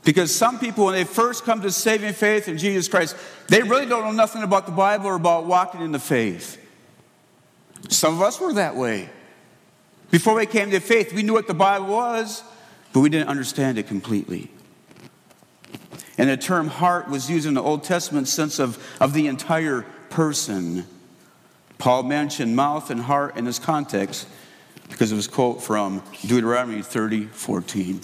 Because 0.05 0.35
some 0.35 0.59
people, 0.59 0.87
when 0.87 0.95
they 0.95 1.05
first 1.05 1.45
come 1.45 1.63
to 1.63 1.71
saving 1.71 2.13
faith 2.13 2.49
in 2.49 2.59
Jesus 2.59 2.89
Christ, 2.89 3.17
they 3.49 3.63
really 3.63 3.87
don't 3.87 4.03
know 4.05 4.13
nothing 4.13 4.43
about 4.43 4.67
the 4.67 4.73
Bible 4.73 5.07
or 5.07 5.15
about 5.15 5.47
walking 5.47 5.81
in 5.81 5.93
the 5.93 6.01
faith. 6.01 6.59
Some 7.89 8.15
of 8.15 8.23
us 8.23 8.41
were 8.41 8.53
that 8.55 8.75
way. 8.75 9.11
Before 10.11 10.35
we 10.35 10.47
came 10.47 10.71
to 10.71 10.81
faith, 10.81 11.13
we 11.13 11.23
knew 11.23 11.33
what 11.33 11.47
the 11.47 11.55
Bible 11.55 11.87
was, 11.87 12.43
but 12.93 13.01
we 13.01 13.09
didn't 13.09 13.29
understand 13.29 13.79
it 13.79 13.87
completely. 13.87 14.51
And 16.23 16.31
the 16.31 16.37
term 16.37 16.69
heart 16.69 17.09
was 17.09 17.29
used 17.29 17.49
in 17.49 17.55
the 17.55 17.63
Old 17.63 17.83
Testament 17.83 18.29
sense 18.29 18.61
of, 18.61 18.79
of 19.01 19.13
the 19.13 19.27
entire 19.27 19.83
person. 20.09 20.87
Paul 21.79 22.05
mentioned 22.05 22.55
mouth 22.55 22.91
and 22.91 23.01
heart 23.01 23.37
in 23.37 23.45
this 23.45 23.59
context 23.59 24.29
because 24.89 25.11
of 25.11 25.17
his 25.17 25.27
quote 25.27 25.65
from 25.65 26.01
Deuteronomy 26.25 26.81
30 26.81 27.25
14. 27.27 28.01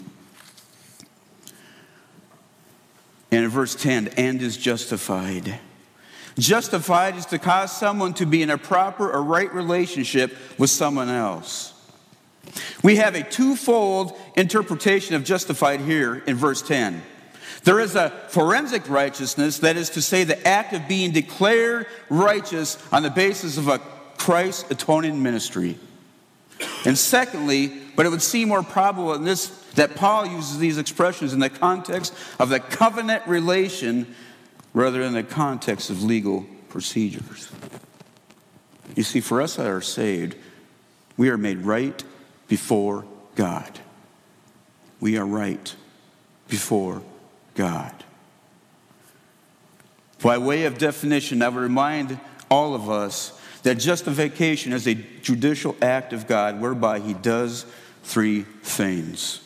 And 3.30 3.44
in 3.44 3.50
verse 3.50 3.76
10, 3.76 4.08
and 4.16 4.42
is 4.42 4.56
justified. 4.56 5.60
Justified 6.36 7.14
is 7.14 7.26
to 7.26 7.38
cause 7.38 7.70
someone 7.70 8.14
to 8.14 8.26
be 8.26 8.42
in 8.42 8.50
a 8.50 8.58
proper 8.58 9.08
or 9.12 9.22
right 9.22 9.54
relationship 9.54 10.36
with 10.58 10.70
someone 10.70 11.08
else. 11.08 11.72
We 12.82 12.96
have 12.96 13.14
a 13.14 13.22
twofold 13.22 14.18
interpretation 14.34 15.14
of 15.14 15.22
justified 15.22 15.82
here 15.82 16.16
in 16.26 16.34
verse 16.34 16.62
10. 16.62 17.00
There 17.68 17.80
is 17.80 17.96
a 17.96 18.08
forensic 18.28 18.88
righteousness, 18.88 19.58
that 19.58 19.76
is 19.76 19.90
to 19.90 20.00
say, 20.00 20.24
the 20.24 20.48
act 20.48 20.72
of 20.72 20.88
being 20.88 21.10
declared 21.10 21.86
righteous 22.08 22.82
on 22.90 23.02
the 23.02 23.10
basis 23.10 23.58
of 23.58 23.68
a 23.68 23.78
Christ 24.16 24.70
atoning 24.70 25.22
ministry. 25.22 25.78
And 26.86 26.96
secondly, 26.96 27.74
but 27.94 28.06
it 28.06 28.08
would 28.08 28.22
seem 28.22 28.48
more 28.48 28.62
probable 28.62 29.12
in 29.12 29.24
this 29.24 29.48
that 29.74 29.96
Paul 29.96 30.24
uses 30.24 30.56
these 30.56 30.78
expressions 30.78 31.34
in 31.34 31.40
the 31.40 31.50
context 31.50 32.14
of 32.38 32.48
the 32.48 32.58
covenant 32.58 33.26
relation 33.26 34.14
rather 34.72 35.00
than 35.00 35.12
the 35.12 35.22
context 35.22 35.90
of 35.90 36.02
legal 36.02 36.46
procedures. 36.70 37.52
You 38.96 39.02
see, 39.02 39.20
for 39.20 39.42
us 39.42 39.56
that 39.56 39.66
are 39.66 39.82
saved, 39.82 40.36
we 41.18 41.28
are 41.28 41.36
made 41.36 41.58
right 41.58 42.02
before 42.48 43.04
God. 43.34 43.78
We 45.00 45.18
are 45.18 45.26
right 45.26 45.74
before 46.48 47.02
God. 47.58 47.92
By 50.22 50.38
way 50.38 50.64
of 50.64 50.78
definition, 50.78 51.42
I 51.42 51.48
would 51.48 51.60
remind 51.60 52.20
all 52.48 52.76
of 52.76 52.88
us 52.88 53.38
that 53.64 53.74
justification 53.74 54.72
is 54.72 54.86
a 54.86 54.94
judicial 54.94 55.76
act 55.82 56.12
of 56.12 56.28
God 56.28 56.60
whereby 56.60 57.00
He 57.00 57.14
does 57.14 57.66
three 58.04 58.42
things. 58.62 59.40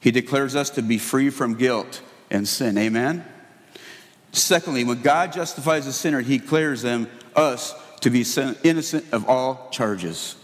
He 0.00 0.10
declares 0.10 0.56
us 0.56 0.70
to 0.70 0.82
be 0.82 0.98
free 0.98 1.30
from 1.30 1.54
guilt 1.54 2.02
and 2.28 2.46
sin. 2.46 2.76
Amen? 2.76 3.24
Secondly, 4.32 4.82
when 4.82 5.00
God 5.00 5.32
justifies 5.32 5.86
a 5.86 5.92
sinner, 5.92 6.20
He 6.20 6.38
declares 6.38 6.82
them, 6.82 7.08
us, 7.36 7.72
to 8.00 8.10
be 8.10 8.26
innocent 8.64 9.04
of 9.12 9.28
all 9.28 9.68
charges. 9.70 10.34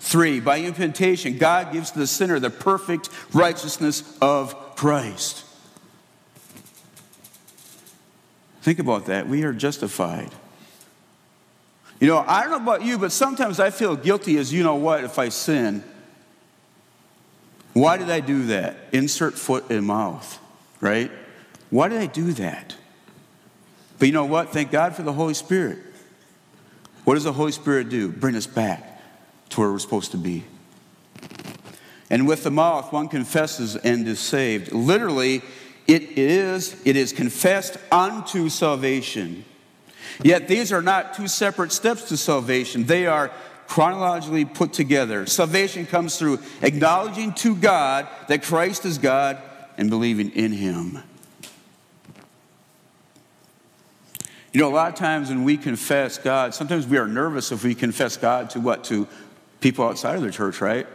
Three, 0.00 0.40
by 0.40 0.60
imputation, 0.60 1.38
God 1.38 1.72
gives 1.72 1.92
to 1.92 2.00
the 2.00 2.06
sinner 2.08 2.40
the 2.40 2.50
perfect 2.50 3.10
righteousness 3.32 4.18
of 4.20 4.74
Christ. 4.74 5.44
Think 8.62 8.78
about 8.78 9.06
that. 9.06 9.28
We 9.28 9.42
are 9.42 9.52
justified. 9.52 10.30
You 12.00 12.06
know, 12.06 12.24
I 12.26 12.42
don't 12.42 12.50
know 12.50 12.72
about 12.72 12.84
you, 12.84 12.96
but 12.96 13.12
sometimes 13.12 13.60
I 13.60 13.70
feel 13.70 13.96
guilty 13.96 14.38
as 14.38 14.52
you 14.52 14.62
know 14.62 14.76
what 14.76 15.04
if 15.04 15.18
I 15.18 15.28
sin. 15.28 15.84
Why 17.72 17.96
did 17.96 18.10
I 18.10 18.20
do 18.20 18.46
that? 18.46 18.76
Insert 18.92 19.34
foot 19.34 19.70
in 19.70 19.84
mouth, 19.84 20.38
right? 20.80 21.10
Why 21.70 21.88
did 21.88 22.00
I 22.00 22.06
do 22.06 22.32
that? 22.34 22.76
But 23.98 24.06
you 24.06 24.12
know 24.12 24.26
what? 24.26 24.52
Thank 24.52 24.70
God 24.70 24.94
for 24.94 25.02
the 25.02 25.12
Holy 25.12 25.34
Spirit. 25.34 25.78
What 27.04 27.14
does 27.14 27.24
the 27.24 27.32
Holy 27.32 27.52
Spirit 27.52 27.88
do? 27.88 28.08
Bring 28.10 28.36
us 28.36 28.46
back 28.46 29.00
to 29.50 29.60
where 29.60 29.72
we're 29.72 29.78
supposed 29.78 30.12
to 30.12 30.18
be. 30.18 30.44
And 32.10 32.28
with 32.28 32.44
the 32.44 32.50
mouth, 32.50 32.92
one 32.92 33.08
confesses 33.08 33.74
and 33.74 34.06
is 34.06 34.20
saved. 34.20 34.70
Literally, 34.70 35.42
it 35.86 36.18
is, 36.18 36.80
it 36.84 36.96
is 36.96 37.12
confessed 37.12 37.76
unto 37.90 38.48
salvation. 38.48 39.44
Yet 40.22 40.48
these 40.48 40.72
are 40.72 40.82
not 40.82 41.14
two 41.14 41.28
separate 41.28 41.72
steps 41.72 42.04
to 42.08 42.16
salvation. 42.16 42.84
They 42.84 43.06
are 43.06 43.30
chronologically 43.66 44.44
put 44.44 44.72
together. 44.72 45.26
Salvation 45.26 45.86
comes 45.86 46.18
through 46.18 46.38
acknowledging 46.60 47.32
to 47.34 47.56
God 47.56 48.06
that 48.28 48.42
Christ 48.42 48.84
is 48.84 48.98
God 48.98 49.38
and 49.78 49.88
believing 49.88 50.30
in 50.30 50.52
Him. 50.52 51.02
You 54.52 54.60
know, 54.60 54.68
a 54.68 54.74
lot 54.74 54.90
of 54.90 54.96
times 54.96 55.30
when 55.30 55.44
we 55.44 55.56
confess 55.56 56.18
God, 56.18 56.54
sometimes 56.54 56.86
we 56.86 56.98
are 56.98 57.08
nervous 57.08 57.52
if 57.52 57.64
we 57.64 57.74
confess 57.74 58.18
God 58.18 58.50
to 58.50 58.60
what? 58.60 58.84
To 58.84 59.08
people 59.60 59.86
outside 59.86 60.16
of 60.16 60.22
the 60.22 60.30
church, 60.30 60.60
right? 60.60 60.86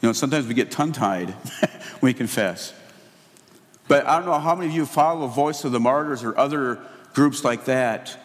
You 0.00 0.08
know, 0.08 0.12
sometimes 0.12 0.46
we 0.46 0.54
get 0.54 0.70
tongue 0.70 0.92
tied 0.92 1.30
when 2.00 2.10
we 2.10 2.14
confess. 2.14 2.72
But 3.88 4.06
I 4.06 4.18
don't 4.18 4.26
know 4.26 4.38
how 4.38 4.54
many 4.54 4.68
of 4.68 4.74
you 4.74 4.86
follow 4.86 5.26
Voice 5.26 5.64
of 5.64 5.72
the 5.72 5.80
Martyrs 5.80 6.22
or 6.22 6.38
other 6.38 6.78
groups 7.14 7.42
like 7.42 7.64
that. 7.64 8.16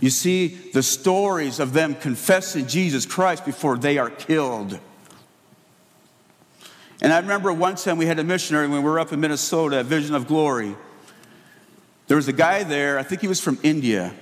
You 0.00 0.10
see 0.10 0.48
the 0.48 0.82
stories 0.82 1.60
of 1.60 1.72
them 1.72 1.94
confessing 1.94 2.66
Jesus 2.66 3.04
Christ 3.04 3.44
before 3.44 3.76
they 3.76 3.98
are 3.98 4.10
killed. 4.10 4.78
And 7.00 7.12
I 7.12 7.18
remember 7.18 7.52
one 7.52 7.74
time 7.74 7.98
we 7.98 8.06
had 8.06 8.18
a 8.18 8.24
missionary 8.24 8.68
when 8.68 8.82
we 8.82 8.88
were 8.88 8.98
up 8.98 9.12
in 9.12 9.20
Minnesota, 9.20 9.80
a 9.80 9.84
Vision 9.84 10.14
of 10.14 10.26
Glory. 10.26 10.74
There 12.06 12.16
was 12.16 12.28
a 12.28 12.32
guy 12.32 12.62
there, 12.62 12.98
I 12.98 13.02
think 13.02 13.20
he 13.20 13.28
was 13.28 13.40
from 13.40 13.58
India. 13.62 14.14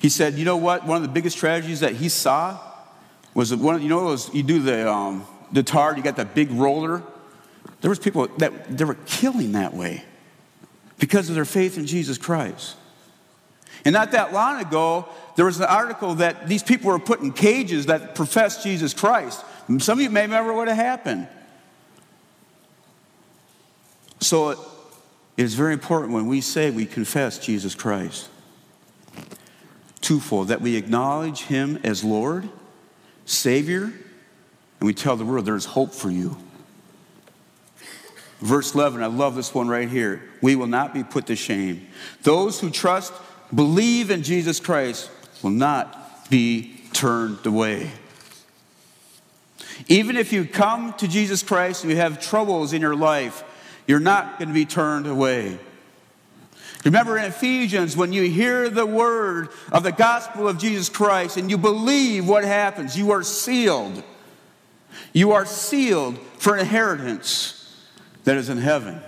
He 0.00 0.08
said, 0.08 0.34
You 0.34 0.44
know 0.44 0.56
what? 0.56 0.86
One 0.86 0.96
of 0.96 1.02
the 1.02 1.08
biggest 1.08 1.38
tragedies 1.38 1.80
that 1.80 1.94
he 1.94 2.08
saw 2.08 2.58
was 3.34 3.54
one, 3.54 3.80
you 3.80 3.88
know, 3.88 4.04
was, 4.04 4.32
you 4.34 4.42
do 4.42 4.60
the, 4.60 4.90
um, 4.90 5.24
the 5.52 5.62
tar, 5.62 5.96
you 5.96 6.02
got 6.02 6.16
that 6.16 6.34
big 6.34 6.50
roller. 6.50 7.02
There 7.82 7.90
was 7.90 7.98
people 7.98 8.28
that 8.38 8.76
they 8.76 8.84
were 8.84 8.96
killing 9.06 9.52
that 9.52 9.74
way 9.74 10.04
because 10.98 11.28
of 11.28 11.34
their 11.34 11.44
faith 11.44 11.76
in 11.76 11.84
Jesus 11.84 12.16
Christ. 12.16 12.76
And 13.84 13.92
not 13.92 14.12
that 14.12 14.32
long 14.32 14.60
ago, 14.60 15.08
there 15.34 15.44
was 15.44 15.58
an 15.58 15.66
article 15.66 16.14
that 16.14 16.48
these 16.48 16.62
people 16.62 16.90
were 16.90 17.00
put 17.00 17.20
in 17.20 17.32
cages 17.32 17.86
that 17.86 18.14
professed 18.14 18.62
Jesus 18.62 18.94
Christ. 18.94 19.44
Some 19.78 19.98
of 19.98 20.02
you 20.02 20.10
may 20.10 20.22
remember 20.22 20.52
what 20.52 20.68
happened. 20.68 21.26
So 24.20 24.50
it 24.50 24.58
is 25.36 25.54
very 25.54 25.72
important 25.72 26.12
when 26.12 26.28
we 26.28 26.40
say 26.40 26.70
we 26.70 26.86
confess 26.86 27.38
Jesus 27.38 27.74
Christ. 27.74 28.28
Twofold 30.00 30.48
that 30.48 30.60
we 30.60 30.76
acknowledge 30.76 31.42
Him 31.42 31.80
as 31.82 32.04
Lord, 32.04 32.48
Savior, 33.24 33.84
and 33.84 34.86
we 34.86 34.94
tell 34.94 35.16
the 35.16 35.24
world 35.24 35.46
there's 35.46 35.64
hope 35.64 35.92
for 35.92 36.10
you. 36.10 36.36
Verse 38.42 38.74
11, 38.74 39.04
I 39.04 39.06
love 39.06 39.36
this 39.36 39.54
one 39.54 39.68
right 39.68 39.88
here. 39.88 40.20
We 40.40 40.56
will 40.56 40.66
not 40.66 40.92
be 40.92 41.04
put 41.04 41.26
to 41.26 41.36
shame. 41.36 41.86
Those 42.24 42.58
who 42.58 42.70
trust 42.70 43.12
believe 43.54 44.10
in 44.10 44.24
Jesus 44.24 44.58
Christ 44.58 45.12
will 45.44 45.50
not 45.50 46.28
be 46.28 46.74
turned 46.92 47.46
away. 47.46 47.88
Even 49.86 50.16
if 50.16 50.32
you 50.32 50.44
come 50.44 50.92
to 50.94 51.06
Jesus 51.06 51.44
Christ 51.44 51.84
and 51.84 51.92
you 51.92 51.96
have 51.98 52.20
troubles 52.20 52.72
in 52.72 52.82
your 52.82 52.96
life, 52.96 53.44
you're 53.86 54.00
not 54.00 54.40
going 54.40 54.48
to 54.48 54.54
be 54.54 54.66
turned 54.66 55.06
away. 55.06 55.56
Remember 56.84 57.16
in 57.16 57.24
Ephesians, 57.24 57.96
when 57.96 58.12
you 58.12 58.24
hear 58.24 58.68
the 58.68 58.86
word 58.86 59.50
of 59.70 59.84
the 59.84 59.92
gospel 59.92 60.48
of 60.48 60.58
Jesus 60.58 60.88
Christ 60.88 61.36
and 61.36 61.48
you 61.48 61.58
believe 61.58 62.26
what 62.26 62.42
happens, 62.42 62.98
you 62.98 63.12
are 63.12 63.22
sealed. 63.22 64.02
You 65.12 65.30
are 65.30 65.46
sealed 65.46 66.18
for 66.38 66.56
inheritance 66.56 67.61
that 68.24 68.36
is 68.36 68.48
in 68.48 68.58
heaven. 68.58 69.00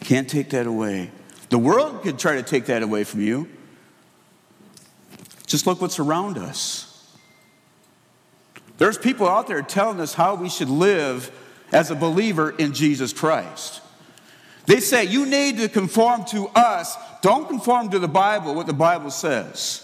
Can't 0.00 0.28
take 0.28 0.50
that 0.50 0.66
away. 0.66 1.10
The 1.48 1.58
world 1.58 2.02
could 2.02 2.18
try 2.18 2.36
to 2.36 2.42
take 2.42 2.66
that 2.66 2.82
away 2.82 3.04
from 3.04 3.20
you. 3.20 3.48
Just 5.46 5.66
look 5.66 5.80
what's 5.80 5.98
around 5.98 6.38
us. 6.38 6.90
There's 8.78 8.98
people 8.98 9.28
out 9.28 9.46
there 9.46 9.62
telling 9.62 10.00
us 10.00 10.14
how 10.14 10.34
we 10.34 10.48
should 10.48 10.68
live 10.68 11.30
as 11.72 11.90
a 11.90 11.94
believer 11.94 12.50
in 12.50 12.72
Jesus 12.72 13.12
Christ. 13.12 13.80
They 14.66 14.80
say, 14.80 15.04
You 15.04 15.26
need 15.26 15.58
to 15.58 15.68
conform 15.68 16.24
to 16.26 16.48
us. 16.48 16.96
Don't 17.22 17.48
conform 17.48 17.90
to 17.90 17.98
the 17.98 18.08
Bible, 18.08 18.54
what 18.54 18.66
the 18.66 18.72
Bible 18.72 19.10
says. 19.10 19.80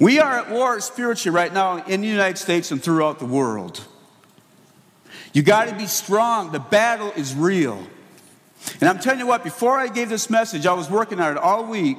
We 0.00 0.18
are 0.18 0.38
at 0.38 0.50
war 0.50 0.80
spiritually 0.80 1.34
right 1.34 1.52
now 1.52 1.84
in 1.84 2.00
the 2.00 2.08
United 2.08 2.38
States 2.38 2.70
and 2.70 2.82
throughout 2.82 3.18
the 3.18 3.26
world. 3.26 3.84
You 5.32 5.42
got 5.42 5.68
to 5.68 5.74
be 5.74 5.86
strong. 5.86 6.52
The 6.52 6.58
battle 6.58 7.12
is 7.12 7.34
real. 7.34 7.86
And 8.80 8.88
I'm 8.88 8.98
telling 8.98 9.20
you 9.20 9.26
what, 9.26 9.44
before 9.44 9.78
I 9.78 9.88
gave 9.88 10.08
this 10.08 10.30
message, 10.30 10.66
I 10.66 10.72
was 10.72 10.90
working 10.90 11.20
on 11.20 11.32
it 11.32 11.38
all 11.38 11.64
week. 11.64 11.98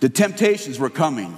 The 0.00 0.08
temptations 0.08 0.78
were 0.78 0.90
coming. 0.90 1.36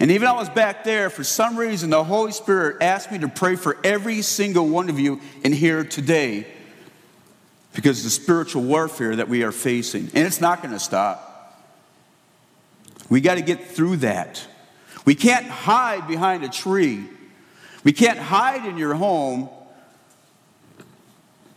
And 0.00 0.10
even 0.10 0.26
I 0.26 0.32
was 0.32 0.48
back 0.48 0.84
there, 0.84 1.08
for 1.08 1.24
some 1.24 1.56
reason, 1.56 1.90
the 1.90 2.02
Holy 2.02 2.32
Spirit 2.32 2.78
asked 2.82 3.12
me 3.12 3.18
to 3.18 3.28
pray 3.28 3.56
for 3.56 3.78
every 3.84 4.22
single 4.22 4.66
one 4.68 4.90
of 4.90 4.98
you 4.98 5.20
in 5.42 5.52
here 5.52 5.84
today 5.84 6.46
because 7.74 8.04
the 8.04 8.10
spiritual 8.10 8.62
warfare 8.62 9.16
that 9.16 9.28
we 9.28 9.42
are 9.42 9.52
facing. 9.52 10.10
And 10.14 10.26
it's 10.26 10.40
not 10.40 10.62
going 10.62 10.72
to 10.72 10.80
stop. 10.80 11.30
We 13.08 13.20
got 13.20 13.36
to 13.36 13.42
get 13.42 13.68
through 13.68 13.98
that. 13.98 14.46
We 15.04 15.14
can't 15.14 15.46
hide 15.46 16.08
behind 16.08 16.44
a 16.44 16.48
tree. 16.48 17.04
We 17.82 17.92
can't 17.92 18.18
hide 18.18 18.64
in 18.64 18.78
your 18.78 18.94
home. 18.94 19.48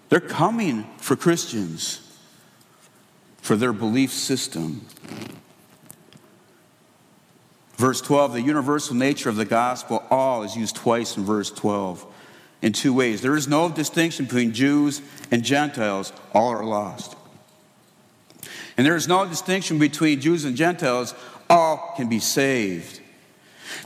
They're 0.10 0.20
coming 0.20 0.86
for 0.98 1.16
Christians, 1.16 2.02
for 3.38 3.56
their 3.56 3.74
belief 3.74 4.12
system. 4.12 4.86
Verse 7.78 8.02
12, 8.02 8.34
the 8.34 8.42
universal 8.42 8.96
nature 8.96 9.30
of 9.30 9.36
the 9.36 9.46
gospel, 9.46 10.04
all 10.10 10.44
is 10.44 10.56
used 10.56 10.76
twice 10.76 11.16
in 11.16 11.24
verse 11.24 11.52
12 11.52 12.06
in 12.62 12.74
two 12.74 12.94
ways. 12.94 13.22
There 13.22 13.36
is 13.36 13.48
no 13.48 13.70
distinction 13.70 14.26
between 14.26 14.52
Jews 14.52 15.02
and 15.30 15.44
Gentiles, 15.44 16.12
all 16.34 16.50
are 16.50 16.66
lost. 16.66 17.16
And 18.78 18.86
there 18.86 18.96
is 18.96 19.08
no 19.08 19.28
distinction 19.28 19.80
between 19.80 20.22
Jews 20.22 20.44
and 20.44 20.56
Gentiles, 20.56 21.14
all 21.50 21.94
can 21.96 22.10
be 22.10 22.20
saved. 22.20 23.02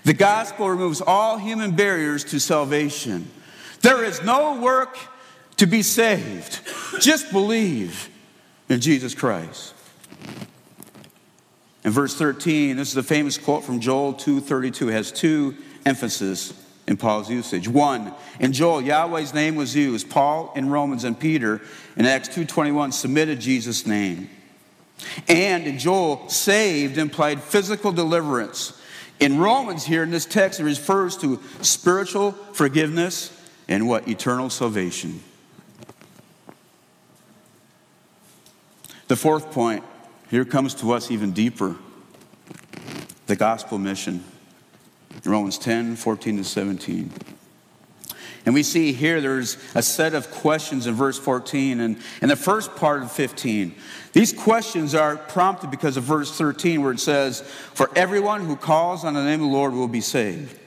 The 0.03 0.13
gospel 0.13 0.69
removes 0.69 1.01
all 1.01 1.37
human 1.37 1.71
barriers 1.75 2.23
to 2.25 2.39
salvation. 2.39 3.29
There 3.81 4.03
is 4.03 4.21
no 4.23 4.59
work 4.59 4.97
to 5.57 5.65
be 5.65 5.81
saved. 5.83 6.59
Just 6.99 7.31
believe 7.31 8.09
in 8.69 8.79
Jesus 8.79 9.13
Christ. 9.13 9.73
In 11.83 11.91
verse 11.91 12.15
13, 12.15 12.77
this 12.77 12.89
is 12.89 12.97
a 12.97 13.03
famous 13.03 13.37
quote 13.37 13.63
from 13.63 13.79
Joel 13.79 14.13
2:32. 14.13 14.89
It 14.89 14.93
has 14.93 15.11
two 15.11 15.55
emphases 15.85 16.53
in 16.87 16.97
Paul's 16.97 17.29
usage. 17.29 17.67
One, 17.67 18.13
in 18.39 18.53
Joel, 18.53 18.81
Yahweh's 18.81 19.33
name 19.33 19.55
was 19.55 19.75
used. 19.75 20.09
Paul 20.09 20.51
in 20.55 20.69
Romans 20.69 21.03
and 21.03 21.19
Peter 21.19 21.61
in 21.95 22.05
Acts 22.05 22.29
2:21 22.29 22.91
submitted 22.91 23.39
Jesus' 23.39 23.85
name. 23.87 24.29
And 25.27 25.65
in 25.65 25.79
Joel, 25.79 26.29
saved 26.29 26.97
implied 26.97 27.41
physical 27.41 27.91
deliverance. 27.91 28.73
In 29.21 29.37
Romans, 29.37 29.85
here 29.85 30.01
in 30.01 30.09
this 30.09 30.25
text, 30.25 30.59
it 30.59 30.63
refers 30.63 31.15
to 31.17 31.39
spiritual 31.61 32.31
forgiveness 32.53 33.31
and 33.67 33.87
what? 33.87 34.07
Eternal 34.07 34.49
salvation. 34.49 35.21
The 39.07 39.15
fourth 39.15 39.51
point 39.51 39.83
here 40.29 40.43
comes 40.43 40.73
to 40.75 40.91
us 40.91 41.11
even 41.11 41.33
deeper 41.33 41.75
the 43.27 43.35
gospel 43.35 43.77
mission. 43.77 44.23
Romans 45.23 45.59
10 45.59 45.97
14 45.97 46.37
to 46.37 46.43
17. 46.43 47.11
And 48.45 48.55
we 48.55 48.63
see 48.63 48.91
here 48.91 49.21
there's 49.21 49.57
a 49.75 49.83
set 49.83 50.13
of 50.13 50.31
questions 50.31 50.87
in 50.87 50.95
verse 50.95 51.19
14 51.19 51.79
and 51.79 51.97
in 52.21 52.29
the 52.29 52.35
first 52.35 52.75
part 52.75 53.03
of 53.03 53.11
15. 53.11 53.75
These 54.13 54.33
questions 54.33 54.95
are 54.95 55.15
prompted 55.15 55.69
because 55.69 55.95
of 55.95 56.03
verse 56.03 56.35
13 56.35 56.81
where 56.81 56.91
it 56.91 56.99
says, 56.99 57.41
For 57.73 57.89
everyone 57.95 58.45
who 58.45 58.55
calls 58.55 59.05
on 59.05 59.13
the 59.13 59.23
name 59.23 59.41
of 59.41 59.49
the 59.49 59.55
Lord 59.55 59.73
will 59.73 59.87
be 59.87 60.01
saved. 60.01 60.57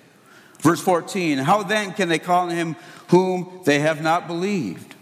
Verse 0.61 0.81
14, 0.81 1.39
How 1.39 1.63
then 1.63 1.93
can 1.93 2.09
they 2.09 2.19
call 2.19 2.49
on 2.49 2.51
him 2.51 2.77
whom 3.09 3.61
they 3.65 3.81
have 3.81 4.01
not 4.01 4.27
believed? 4.27 4.95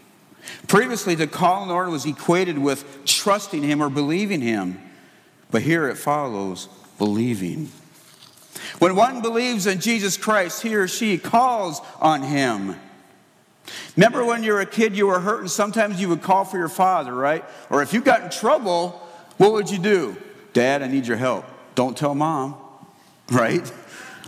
Previously, 0.66 1.14
to 1.16 1.26
call 1.26 1.62
on 1.62 1.68
the 1.68 1.74
Lord 1.74 1.90
was 1.90 2.06
equated 2.06 2.58
with 2.58 3.04
trusting 3.04 3.62
him 3.62 3.82
or 3.82 3.90
believing 3.90 4.40
him. 4.40 4.80
But 5.50 5.62
here 5.62 5.88
it 5.88 5.96
follows 5.96 6.68
believing. 6.98 7.70
When 8.78 8.96
one 8.96 9.22
believes 9.22 9.66
in 9.66 9.80
Jesus 9.80 10.16
Christ, 10.16 10.62
he 10.62 10.74
or 10.74 10.88
she 10.88 11.18
calls 11.18 11.80
on 12.00 12.22
him. 12.22 12.76
Remember 13.96 14.24
when 14.24 14.42
you 14.42 14.52
were 14.52 14.61
a 14.61 14.66
kid, 14.66 14.96
you 14.96 15.06
were 15.06 15.20
hurt, 15.20 15.40
and 15.40 15.50
sometimes 15.50 16.00
you 16.00 16.08
would 16.08 16.22
call 16.22 16.44
for 16.44 16.58
your 16.58 16.68
father, 16.68 17.14
right? 17.14 17.44
Or 17.70 17.82
if 17.82 17.92
you 17.92 18.00
got 18.00 18.22
in 18.22 18.30
trouble, 18.30 18.90
what 19.37 19.52
would 19.52 19.70
you 19.70 19.78
do? 19.78 20.16
Dad, 20.52 20.82
I 20.82 20.88
need 20.88 21.06
your 21.06 21.16
help. 21.16 21.44
Don't 21.74 21.96
tell 21.96 22.14
mom, 22.14 22.56
right? 23.30 23.70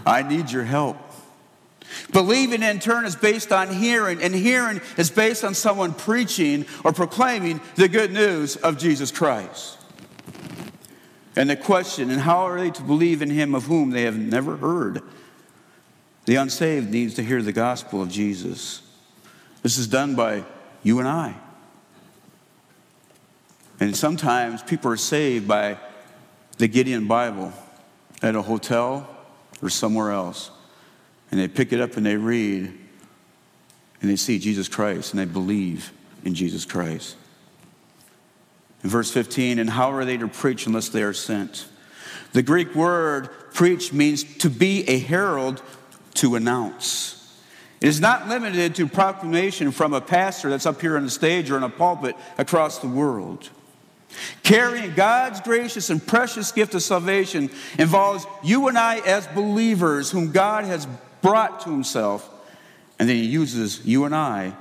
I 0.06 0.22
need 0.22 0.50
your 0.50 0.64
help. 0.64 0.98
Believing 2.12 2.62
in 2.62 2.80
turn 2.80 3.04
is 3.04 3.16
based 3.16 3.52
on 3.52 3.72
hearing, 3.72 4.22
and 4.22 4.34
hearing 4.34 4.80
is 4.96 5.10
based 5.10 5.44
on 5.44 5.54
someone 5.54 5.94
preaching 5.94 6.66
or 6.82 6.92
proclaiming 6.92 7.60
the 7.76 7.88
good 7.88 8.12
news 8.12 8.56
of 8.56 8.78
Jesus 8.78 9.10
Christ. 9.10 9.78
And 11.36 11.50
the 11.50 11.56
question, 11.56 12.10
and 12.10 12.20
how 12.20 12.46
are 12.46 12.60
they 12.60 12.70
to 12.70 12.82
believe 12.82 13.20
in 13.20 13.30
him 13.30 13.54
of 13.54 13.64
whom 13.64 13.90
they 13.90 14.02
have 14.02 14.16
never 14.16 14.56
heard? 14.56 15.02
The 16.26 16.36
unsaved 16.36 16.90
needs 16.90 17.14
to 17.14 17.22
hear 17.22 17.42
the 17.42 17.52
gospel 17.52 18.00
of 18.00 18.08
Jesus. 18.08 18.82
This 19.62 19.76
is 19.78 19.86
done 19.86 20.14
by 20.14 20.44
you 20.82 20.98
and 21.00 21.08
I. 21.08 21.34
And 23.80 23.96
sometimes 23.96 24.62
people 24.62 24.90
are 24.92 24.96
saved 24.96 25.48
by 25.48 25.78
the 26.58 26.68
Gideon 26.68 27.06
Bible 27.06 27.52
at 28.22 28.36
a 28.36 28.42
hotel 28.42 29.08
or 29.60 29.68
somewhere 29.68 30.12
else. 30.12 30.50
And 31.30 31.40
they 31.40 31.48
pick 31.48 31.72
it 31.72 31.80
up 31.80 31.96
and 31.96 32.06
they 32.06 32.16
read 32.16 32.72
and 34.00 34.10
they 34.10 34.16
see 34.16 34.38
Jesus 34.38 34.68
Christ 34.68 35.12
and 35.12 35.20
they 35.20 35.24
believe 35.24 35.92
in 36.24 36.34
Jesus 36.34 36.64
Christ. 36.64 37.16
In 38.84 38.90
verse 38.90 39.10
15, 39.10 39.58
and 39.58 39.70
how 39.70 39.92
are 39.92 40.04
they 40.04 40.18
to 40.18 40.28
preach 40.28 40.66
unless 40.66 40.90
they 40.90 41.02
are 41.02 41.14
sent? 41.14 41.66
The 42.34 42.42
Greek 42.42 42.74
word 42.74 43.30
preach 43.54 43.94
means 43.94 44.24
to 44.38 44.50
be 44.50 44.86
a 44.88 44.98
herald, 44.98 45.62
to 46.14 46.34
announce. 46.36 47.40
It 47.80 47.88
is 47.88 48.00
not 48.00 48.28
limited 48.28 48.74
to 48.76 48.86
proclamation 48.86 49.70
from 49.72 49.94
a 49.94 50.00
pastor 50.00 50.50
that's 50.50 50.66
up 50.66 50.80
here 50.80 50.96
on 50.96 51.04
the 51.04 51.10
stage 51.10 51.50
or 51.50 51.56
in 51.56 51.62
a 51.62 51.70
pulpit 51.70 52.14
across 52.36 52.78
the 52.78 52.88
world. 52.88 53.48
Carrying 54.42 54.94
God's 54.94 55.40
gracious 55.40 55.90
and 55.90 56.06
precious 56.06 56.52
gift 56.52 56.74
of 56.74 56.82
salvation 56.82 57.50
involves 57.78 58.26
you 58.42 58.68
and 58.68 58.78
I 58.78 58.98
as 58.98 59.26
believers 59.28 60.10
whom 60.10 60.30
God 60.30 60.66
has 60.66 60.86
brought 61.22 61.60
to 61.62 61.70
himself, 61.70 62.28
and 62.98 63.08
then 63.08 63.16
he 63.16 63.24
uses 63.24 63.84
you 63.84 64.04
and 64.04 64.14
I 64.14 64.54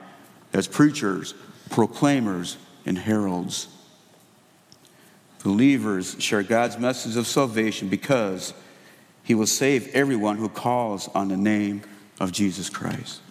as 0.54 0.68
preachers, 0.68 1.34
proclaimers, 1.70 2.58
and 2.86 2.98
heralds. 2.98 3.68
Believers 5.44 6.16
share 6.20 6.42
God's 6.42 6.80
message 6.80 7.18
of 7.18 7.28
salvation 7.28 7.90
because 7.90 8.54
he 9.24 9.36
will 9.36 9.46
save 9.46 9.94
everyone 9.94 10.38
who 10.38 10.48
calls 10.50 11.10
on 11.10 11.28
the 11.28 11.38
name 11.38 11.82
of 12.20 12.32
Jesus 12.32 12.70
Christ. 12.70 13.22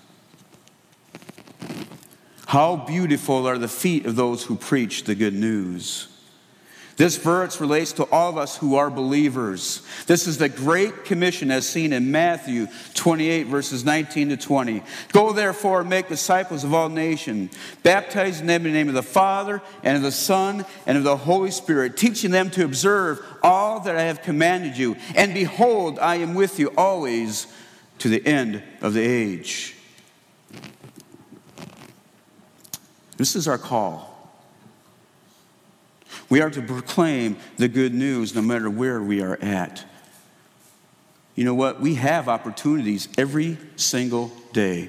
How 2.47 2.77
beautiful 2.77 3.47
are 3.47 3.57
the 3.57 3.67
feet 3.67 4.05
of 4.05 4.15
those 4.15 4.45
who 4.45 4.57
preach 4.57 5.05
the 5.05 5.15
good 5.15 5.33
news. 5.33 6.09
This 6.97 7.17
verse 7.17 7.61
relates 7.61 7.93
to 7.95 8.05
all 8.11 8.31
of 8.31 8.37
us 8.37 8.57
who 8.57 8.77
are 8.77 8.91
believers. 8.91 9.83
This 10.07 10.27
is 10.27 10.39
the 10.39 10.49
Great 10.49 11.05
Commission 11.05 11.51
as 11.51 11.67
seen 11.67 11.93
in 11.93 12.11
Matthew 12.11 12.69
28, 12.95 13.45
verses 13.45 13.85
19 13.85 14.29
to 14.29 14.37
20. 14.37 14.83
Go 15.13 15.33
therefore 15.33 15.81
and 15.81 15.91
make 15.91 16.09
disciples 16.09 16.65
of 16.65 16.75
all 16.75 16.91
nations, 16.91 17.57
baptizing 17.83 18.47
them 18.47 18.67
in 18.67 18.73
the 18.73 18.79
name 18.79 18.89
of 18.89 18.95
the 18.95 19.03
Father 19.03 19.63
and 19.83 19.97
of 19.97 20.03
the 20.03 20.13
Son 20.13 20.67
and 20.87 20.99
of 20.99 21.05
the 21.05 21.17
Holy 21.17 21.51
Spirit, 21.51 21.97
teaching 21.97 22.31
them 22.31 22.51
to 22.51 22.65
observe 22.65 23.25
all 23.43 23.81
that 23.81 23.97
I 23.97 24.03
have 24.03 24.23
commanded 24.23 24.77
you. 24.77 24.97
And 25.15 25.33
behold, 25.33 25.99
I 25.99 26.17
am 26.17 26.35
with 26.35 26.59
you 26.59 26.73
always 26.77 27.47
to 28.01 28.09
the 28.09 28.25
end 28.27 28.63
of 28.83 28.93
the 28.93 29.01
age. 29.01 29.77
This 33.17 33.35
is 33.35 33.49
our 33.49 33.59
call. 33.59 34.12
We 36.33 36.41
are 36.41 36.49
to 36.49 36.63
proclaim 36.63 37.37
the 37.59 37.69
good 37.69 37.93
news 37.93 38.35
no 38.35 38.41
matter 38.41 38.71
where 38.71 39.03
we 39.03 39.21
are 39.21 39.37
at. 39.43 39.85
You 41.35 41.45
know 41.45 41.53
what? 41.53 41.83
We 41.83 41.97
have 41.97 42.27
opportunities 42.27 43.07
every 43.19 43.59
single 43.77 44.33
day. 44.55 44.89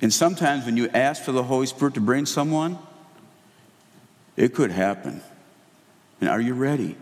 And 0.00 0.10
sometimes 0.10 0.64
when 0.64 0.78
you 0.78 0.88
ask 0.94 1.22
for 1.22 1.32
the 1.32 1.42
Holy 1.42 1.66
Spirit 1.66 1.92
to 1.92 2.00
bring 2.00 2.24
someone, 2.24 2.78
it 4.34 4.54
could 4.54 4.70
happen. 4.70 5.20
And 6.22 6.30
are 6.30 6.40
you 6.40 6.54
ready? 6.54 6.96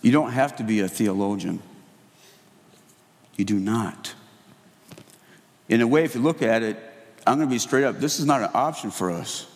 You 0.00 0.12
don't 0.12 0.32
have 0.32 0.56
to 0.56 0.62
be 0.62 0.80
a 0.80 0.88
theologian. 0.88 1.60
You 3.36 3.44
do 3.44 3.58
not. 3.58 4.14
In 5.68 5.82
a 5.82 5.86
way, 5.86 6.04
if 6.04 6.14
you 6.14 6.22
look 6.22 6.40
at 6.40 6.62
it, 6.62 6.78
I'm 7.26 7.36
going 7.36 7.50
to 7.50 7.54
be 7.54 7.58
straight 7.58 7.84
up, 7.84 8.00
this 8.00 8.18
is 8.18 8.24
not 8.24 8.40
an 8.40 8.50
option 8.54 8.90
for 8.90 9.10
us. 9.10 9.46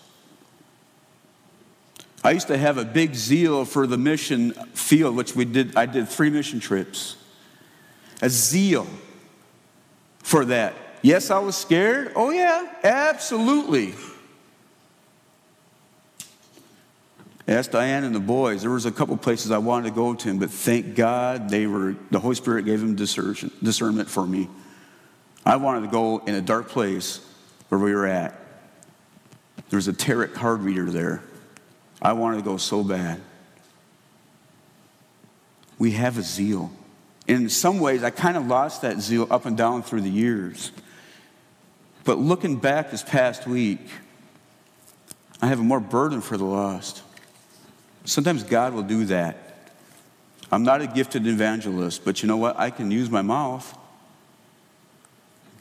I 2.24 2.30
used 2.30 2.48
to 2.48 2.56
have 2.56 2.78
a 2.78 2.86
big 2.86 3.14
zeal 3.14 3.66
for 3.66 3.86
the 3.86 3.98
mission 3.98 4.52
field, 4.72 5.14
which 5.14 5.36
we 5.36 5.44
did. 5.44 5.76
I 5.76 5.84
did 5.84 6.08
three 6.08 6.30
mission 6.30 6.58
trips. 6.58 7.16
A 8.22 8.30
zeal 8.30 8.86
for 10.20 10.46
that. 10.46 10.74
Yes, 11.02 11.30
I 11.30 11.38
was 11.38 11.54
scared. 11.54 12.12
Oh, 12.16 12.30
yeah, 12.30 12.66
absolutely. 12.82 13.94
asked 17.46 17.72
Diane 17.72 18.04
and 18.04 18.14
the 18.14 18.20
boys. 18.20 18.62
There 18.62 18.70
was 18.70 18.86
a 18.86 18.90
couple 18.90 19.14
places 19.18 19.50
I 19.50 19.58
wanted 19.58 19.90
to 19.90 19.94
go 19.94 20.14
to, 20.14 20.38
but 20.38 20.50
thank 20.50 20.94
God 20.94 21.50
they 21.50 21.66
were. 21.66 21.94
The 22.10 22.18
Holy 22.18 22.34
Spirit 22.34 22.64
gave 22.64 22.80
them 22.80 22.94
discernment 22.94 24.08
for 24.08 24.26
me. 24.26 24.48
I 25.44 25.56
wanted 25.56 25.82
to 25.82 25.88
go 25.88 26.18
in 26.20 26.34
a 26.34 26.40
dark 26.40 26.70
place 26.70 27.20
where 27.68 27.78
we 27.78 27.94
were 27.94 28.06
at. 28.06 28.34
There 29.68 29.76
was 29.76 29.88
a 29.88 29.92
tarot 29.92 30.28
card 30.28 30.62
reader 30.62 30.90
there. 30.90 31.22
I 32.02 32.12
wanted 32.12 32.36
to 32.38 32.42
go 32.42 32.56
so 32.56 32.82
bad. 32.82 33.20
We 35.78 35.92
have 35.92 36.18
a 36.18 36.22
zeal. 36.22 36.70
In 37.26 37.48
some 37.48 37.80
ways, 37.80 38.02
I 38.02 38.10
kind 38.10 38.36
of 38.36 38.46
lost 38.46 38.82
that 38.82 39.00
zeal 39.00 39.26
up 39.30 39.46
and 39.46 39.56
down 39.56 39.82
through 39.82 40.02
the 40.02 40.10
years. 40.10 40.72
But 42.04 42.18
looking 42.18 42.56
back 42.56 42.90
this 42.90 43.02
past 43.02 43.46
week, 43.46 43.80
I 45.40 45.46
have 45.46 45.58
a 45.58 45.62
more 45.64 45.80
burden 45.80 46.20
for 46.20 46.36
the 46.36 46.44
lost. 46.44 47.02
Sometimes 48.04 48.42
God 48.42 48.74
will 48.74 48.82
do 48.82 49.06
that. 49.06 49.38
I'm 50.52 50.62
not 50.62 50.82
a 50.82 50.86
gifted 50.86 51.26
evangelist, 51.26 52.04
but 52.04 52.22
you 52.22 52.28
know 52.28 52.36
what? 52.36 52.58
I 52.58 52.70
can 52.70 52.90
use 52.90 53.10
my 53.10 53.22
mouth. 53.22 53.76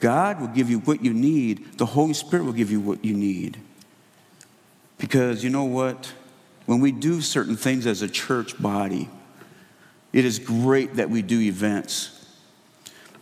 God 0.00 0.40
will 0.40 0.48
give 0.48 0.68
you 0.68 0.80
what 0.80 1.02
you 1.02 1.14
need, 1.14 1.78
the 1.78 1.86
Holy 1.86 2.12
Spirit 2.12 2.44
will 2.44 2.52
give 2.52 2.70
you 2.70 2.80
what 2.80 3.04
you 3.04 3.14
need. 3.14 3.58
Because 4.98 5.42
you 5.42 5.50
know 5.50 5.64
what? 5.64 6.12
When 6.66 6.80
we 6.80 6.92
do 6.92 7.20
certain 7.20 7.56
things 7.56 7.86
as 7.86 8.02
a 8.02 8.08
church 8.08 8.60
body, 8.60 9.08
it 10.12 10.24
is 10.24 10.38
great 10.38 10.94
that 10.94 11.10
we 11.10 11.22
do 11.22 11.40
events. 11.40 12.10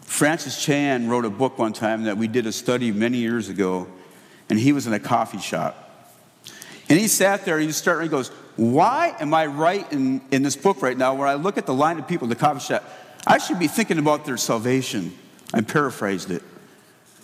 Francis 0.01 0.63
Chan 0.63 1.09
wrote 1.09 1.25
a 1.25 1.31
book 1.31 1.59
one 1.59 1.73
time 1.73 2.05
that 2.05 2.17
we 2.17 2.29
did 2.29 2.47
a 2.47 2.53
study 2.53 2.93
many 2.93 3.19
years 3.19 3.49
ago, 3.49 3.89
and 4.51 4.59
he 4.59 4.73
was 4.73 4.87
in 4.87 4.93
a 4.93 5.01
coffee 5.01 5.39
shop. 5.39 5.79
And 6.89 6.99
he 6.99 7.09
sat 7.09 7.45
there 7.45 7.57
and 7.57 7.65
he 7.65 7.73
started, 7.73 8.03
and 8.03 8.11
he 8.11 8.17
goes, 8.17 8.29
Why 8.57 9.17
am 9.19 9.33
I 9.33 9.47
right 9.47 9.91
in, 9.91 10.21
in 10.31 10.43
this 10.43 10.57
book 10.57 10.83
right 10.83 10.97
now 10.97 11.15
where 11.15 11.27
I 11.27 11.35
look 11.35 11.57
at 11.57 11.65
the 11.65 11.75
line 11.75 11.99
of 11.99 12.07
people 12.07 12.27
in 12.27 12.29
the 12.29 12.37
coffee 12.37 12.61
shop? 12.61 12.85
I 13.27 13.39
should 13.39 13.59
be 13.59 13.69
thinking 13.69 13.99
about 13.99 14.25
their 14.25 14.37
salvation. 14.37 15.17
I 15.55 15.63
paraphrased 15.63 16.31
it. 16.31 16.43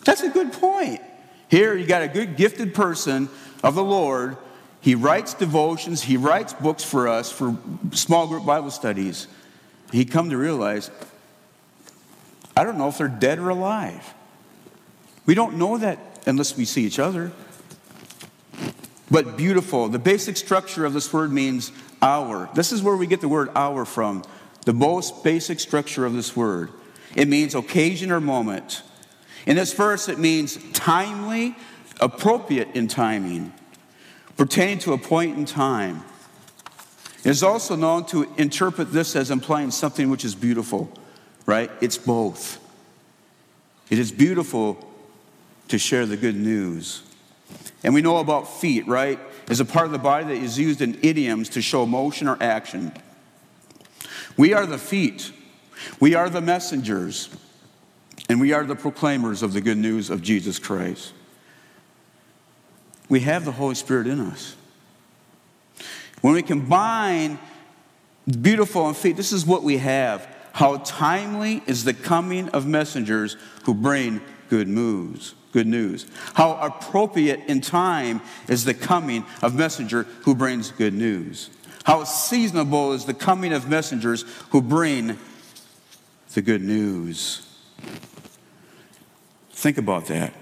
That's 0.04 0.22
a 0.22 0.31
good 0.31 0.52
point. 0.52 1.02
Here, 1.50 1.76
you 1.76 1.87
got 1.87 2.02
a 2.02 2.09
good, 2.09 2.37
gifted 2.37 2.74
person 2.74 3.28
of 3.62 3.74
the 3.74 3.85
Lord 3.85 4.37
he 4.81 4.95
writes 4.95 5.35
devotions, 5.35 6.03
he 6.03 6.17
writes 6.17 6.53
books 6.53 6.85
for 6.85 7.09
us 7.09 7.33
for 7.33 7.57
small 7.93 8.27
group 8.27 8.47
Bible 8.47 8.71
studies. 8.71 9.27
he 9.93 10.05
come 10.05 10.31
to 10.31 10.37
realize, 10.37 10.91
I 12.57 12.64
don't 12.64 12.79
know 12.79 12.88
if 12.88 12.99
they're 12.99 13.09
dead 13.09 13.38
or 13.38 13.49
alive. 13.49 14.14
We 15.27 15.35
don't 15.35 15.57
know 15.59 15.79
that 15.79 15.99
unless 16.27 16.57
we 16.57 16.64
see 16.64 16.85
each 16.85 16.99
other. 16.99 17.33
But 19.11 19.37
beautiful. 19.37 19.88
The 19.88 19.99
basic 19.99 20.37
structure 20.37 20.85
of 20.85 20.93
this 20.93 21.12
word 21.12 21.33
means 21.33 21.73
hour. 22.03 22.49
This 22.55 22.73
is 22.73 22.83
where 22.83 22.97
we 22.97 23.07
get 23.07 23.21
the 23.21 23.29
word 23.29 23.51
hour 23.55 23.85
from. 23.85 24.23
The 24.64 24.73
most 24.73 25.25
basic 25.25 25.61
structure 25.61 26.05
of 26.05 26.12
this 26.12 26.37
word. 26.37 26.71
It 27.17 27.27
means 27.29 27.55
occasion 27.55 28.12
or 28.12 28.21
moment. 28.21 28.83
In 29.47 29.57
this 29.57 29.73
verse, 29.73 30.09
it 30.09 30.19
means 30.19 30.59
timely, 30.73 31.57
appropriate 32.01 32.69
in 32.75 32.87
timing, 32.87 33.53
pertaining 34.38 34.79
to 34.79 34.94
a 34.94 34.98
point 34.98 35.37
in 35.37 35.44
time. 35.44 36.03
Is 37.24 37.42
also 37.42 37.77
known 37.77 38.07
to 38.07 38.33
interpret 38.38 38.92
this 38.92 39.14
as 39.16 39.31
implying 39.31 39.70
something 39.70 40.09
which 40.09 40.24
is 40.24 40.35
beautiful, 40.35 40.88
right? 41.44 41.70
It's 41.83 41.98
both. 41.98 42.59
It 43.90 43.98
is 43.98 44.12
beautiful 44.12 44.88
to 45.66 45.79
share 45.79 46.07
the 46.07 46.16
good 46.16 46.37
news. 46.37 47.03
And 47.83 47.92
we 47.92 48.01
know 48.01 48.18
about 48.18 48.48
feet, 48.48 48.87
right? 48.87 49.18
As 49.48 49.61
a 49.61 49.64
part 49.64 49.87
of 49.87 49.92
the 49.92 49.98
body 49.98 50.27
that 50.27 50.37
is 50.42 50.59
used 50.59 50.81
in 50.81 50.98
idioms 51.03 51.48
to 51.51 51.61
show 51.61 51.85
motion 51.85 52.29
or 52.29 52.37
action. 52.40 52.92
We 54.37 54.55
are 54.55 54.64
the 54.64 54.79
feet, 54.79 55.33
we 55.98 56.14
are 56.14 56.31
the 56.31 56.40
messengers, 56.40 57.29
and 58.29 58.40
we 58.40 58.53
are 58.53 58.64
the 58.64 58.77
proclaimers 58.77 59.42
of 59.42 59.53
the 59.53 59.61
good 59.61 59.79
news 59.79 60.09
of 60.09 60.22
Jesus 60.22 60.59
Christ. 60.61 61.12
We 63.09 63.21
have 63.21 63.44
the 63.44 63.53
Holy 63.53 63.75
Spirit 63.75 64.07
in 64.07 64.21
us. 64.21 64.55
When 66.21 66.35
we 66.35 66.42
combine 66.42 67.38
beautiful 68.40 68.87
and 68.87 68.97
feet, 68.97 69.16
this 69.16 69.33
is 69.33 69.47
what 69.47 69.62
we 69.62 69.79
have. 69.79 70.29
How 70.53 70.79
timely 70.79 71.62
is 71.66 71.85
the 71.85 71.94
coming 71.94 72.49
of 72.51 72.66
messengers 72.66 73.37
who 73.64 73.75
bring 73.75 74.21
good 74.49 74.68
news. 74.68 75.35
Good 75.53 75.66
news. 75.66 76.07
How 76.35 76.59
appropriate 76.61 77.40
in 77.49 77.61
time 77.61 78.21
is 78.49 78.64
the 78.64 78.75
coming 78.75 79.25
of 79.42 79.55
messenger 79.55 80.03
who 80.23 80.35
brings 80.35 80.71
good 80.71 80.92
news. 80.92 81.51
How 81.85 82.05
seasonable 82.05 82.92
is 82.92 83.07
the 83.07 83.14
coming 83.14 83.53
of 83.53 83.68
messengers 83.68 84.25
who 84.51 84.61
bring 84.61 85.16
the 86.35 86.42
good 86.42 86.62
news. 86.62 87.47
Think 89.53 89.79
about 89.79 90.07
that. 90.07 90.35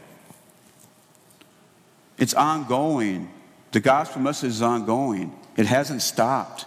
It's 2.19 2.35
ongoing. 2.35 3.31
The 3.73 3.81
gospel 3.81 4.23
message 4.23 4.51
is 4.51 4.63
ongoing. 4.63 5.37
It 5.57 5.67
hasn't 5.67 6.03
stopped 6.03 6.67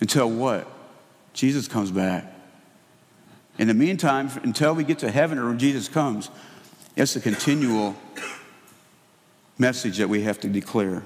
until 0.00 0.30
what? 0.30 0.66
Jesus 1.32 1.68
comes 1.68 1.90
back. 1.90 2.32
In 3.58 3.68
the 3.68 3.74
meantime, 3.74 4.30
until 4.42 4.74
we 4.74 4.84
get 4.84 5.00
to 5.00 5.10
heaven 5.10 5.38
or 5.38 5.48
when 5.48 5.58
Jesus 5.58 5.88
comes, 5.88 6.30
it's 6.96 7.16
a 7.16 7.20
continual 7.20 7.96
message 9.58 9.98
that 9.98 10.08
we 10.08 10.22
have 10.22 10.40
to 10.40 10.48
declare. 10.48 11.02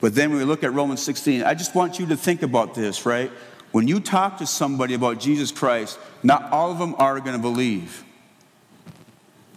But 0.00 0.14
then 0.14 0.30
when 0.30 0.38
we 0.38 0.44
look 0.44 0.64
at 0.64 0.72
Romans 0.72 1.02
16, 1.02 1.42
I 1.42 1.54
just 1.54 1.74
want 1.74 1.98
you 1.98 2.06
to 2.06 2.16
think 2.16 2.42
about 2.42 2.74
this, 2.74 3.04
right? 3.04 3.30
When 3.72 3.86
you 3.86 4.00
talk 4.00 4.38
to 4.38 4.46
somebody 4.46 4.94
about 4.94 5.20
Jesus 5.20 5.52
Christ, 5.52 5.98
not 6.22 6.50
all 6.50 6.72
of 6.72 6.78
them 6.78 6.94
are 6.98 7.20
going 7.20 7.36
to 7.36 7.42
believe. 7.42 8.02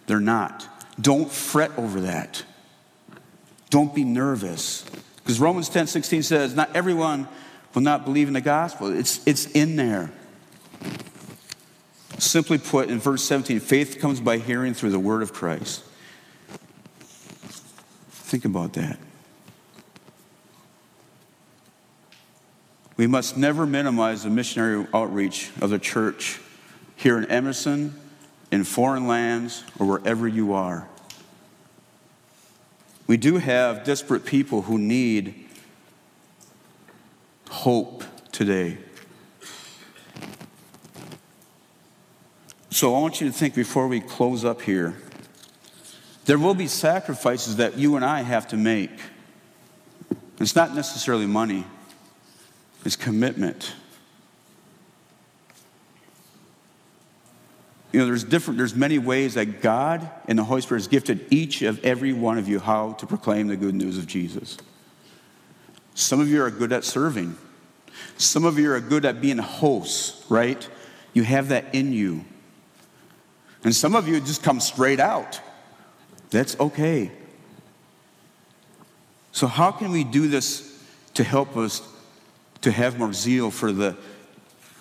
They're 0.05 0.19
not. 0.19 0.67
Don't 0.99 1.32
fret 1.32 1.71
over 1.77 2.01
that. 2.01 2.43
Don't 3.69 3.93
be 3.95 4.03
nervous. 4.03 4.86
Because 5.17 5.39
Romans 5.39 5.69
10 5.69 5.88
16 5.88 6.23
says, 6.23 6.56
Not 6.56 6.75
everyone 6.75 7.27
will 7.73 7.82
not 7.82 8.06
believe 8.06 8.27
in 8.27 8.34
the 8.34 8.41
gospel. 8.41 8.95
It's, 8.95 9.25
it's 9.25 9.47
in 9.51 9.75
there. 9.75 10.12
Simply 12.19 12.58
put, 12.58 12.89
in 12.89 12.99
verse 12.99 13.23
17, 13.23 13.60
faith 13.60 13.99
comes 13.99 14.19
by 14.19 14.38
hearing 14.38 14.73
through 14.73 14.91
the 14.91 14.99
word 14.99 15.23
of 15.23 15.34
Christ. 15.34 15.84
Think 18.10 18.45
about 18.45 18.73
that. 18.73 18.97
We 22.95 23.08
must 23.08 23.38
never 23.38 23.65
minimize 23.65 24.23
the 24.23 24.29
missionary 24.29 24.86
outreach 24.93 25.51
of 25.60 25.71
the 25.71 25.79
church 25.79 26.39
here 26.95 27.17
in 27.17 27.25
Emerson, 27.25 27.99
in 28.53 28.63
foreign 28.63 29.07
lands, 29.07 29.63
or 29.79 29.87
wherever 29.87 30.27
you 30.27 30.53
are. 30.53 30.87
We 33.07 33.17
do 33.17 33.37
have 33.37 33.83
desperate 33.83 34.25
people 34.25 34.61
who 34.61 34.77
need 34.77 35.47
hope 37.49 38.03
today. 38.31 38.77
So 42.69 42.95
I 42.95 42.99
want 42.99 43.21
you 43.21 43.25
to 43.27 43.33
think 43.33 43.55
before 43.55 43.87
we 43.87 43.99
close 43.99 44.45
up 44.45 44.61
here. 44.61 44.97
There 46.25 46.37
will 46.37 46.53
be 46.53 46.67
sacrifices 46.67 47.55
that 47.55 47.79
you 47.79 47.95
and 47.95 48.05
I 48.05 48.21
have 48.21 48.47
to 48.49 48.55
make. 48.55 48.91
It's 50.39 50.55
not 50.55 50.75
necessarily 50.75 51.25
money, 51.25 51.65
it's 52.85 52.95
commitment. 52.95 53.73
You 57.93 57.99
know, 57.99 58.08
there's 58.08 58.23
different, 58.23 58.58
there's 58.58 58.75
many 58.75 58.97
ways 58.97 59.36
that 59.36 59.62
God 59.62 60.10
and 60.27 60.38
the 60.38 60.43
Holy 60.43 60.62
Spirit 60.62 60.82
has 60.82 60.88
gifted 60.88 61.27
each 61.29 61.62
of 61.62 61.84
every 61.86 62.12
one 62.12 62.39
of 62.39 62.49
you 62.49 62.60
how 62.60 62.93
to 62.93 63.06
proclaim 63.06 63.47
the 63.47 63.56
good 63.56 63.75
news 63.75 63.99
of 63.99 64.08
Jesus. 64.08 64.58
Some 65.93 66.19
of 66.19 66.27
you 66.27 66.41
are 66.41 66.49
good 66.49 66.73
at 66.73 66.84
serving. 66.84 67.38
Some 68.17 68.45
of 68.45 68.58
you 68.58 68.71
are 68.73 68.79
good 68.79 69.06
at 69.06 69.21
being 69.21 69.38
hosts, 69.38 70.25
right? 70.27 70.67
You 71.13 71.21
have 71.23 71.49
that 71.49 71.75
in 71.75 71.93
you. 71.93 72.25
And 73.63 73.75
some 73.75 73.95
of 73.95 74.08
you 74.08 74.19
just 74.19 74.41
come 74.41 74.60
straight 74.60 74.99
out. 74.99 75.39
That's 76.32 76.60
okay. 76.60 77.12
So, 79.32 79.45
how 79.45 79.71
can 79.71 79.91
we 79.91 80.03
do 80.03 80.27
this 80.27 80.84
to 81.13 81.23
help 81.23 81.56
us 81.56 81.88
to 82.62 82.71
have 82.71 82.97
more 82.97 83.13
zeal 83.13 83.51
for 83.51 83.71
the 83.71 83.95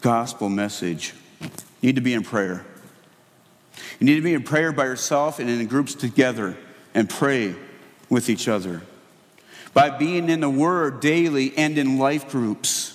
gospel 0.01 0.48
message? 0.48 1.12
You 1.40 1.48
need 1.83 1.96
to 1.96 2.03
be 2.03 2.14
in 2.14 2.22
prayer. 2.22 2.64
You 3.99 4.07
need 4.07 4.16
to 4.16 4.23
be 4.23 4.35
in 4.35 4.42
prayer 4.42 4.73
by 4.73 4.85
yourself 4.85 5.38
and 5.38 5.49
in 5.49 5.66
groups 5.66 5.95
together 5.95 6.57
and 6.95 7.09
pray 7.09 7.55
with 8.09 8.29
each 8.29 8.49
other. 8.49 8.83
By 9.75 9.90
being 9.90 10.29
in 10.29 10.40
the 10.40 10.51
Word 10.51 11.01
daily 11.01 11.57
and 11.57 11.79
in 11.79 11.99
life 11.99 12.29
groups. 12.31 12.90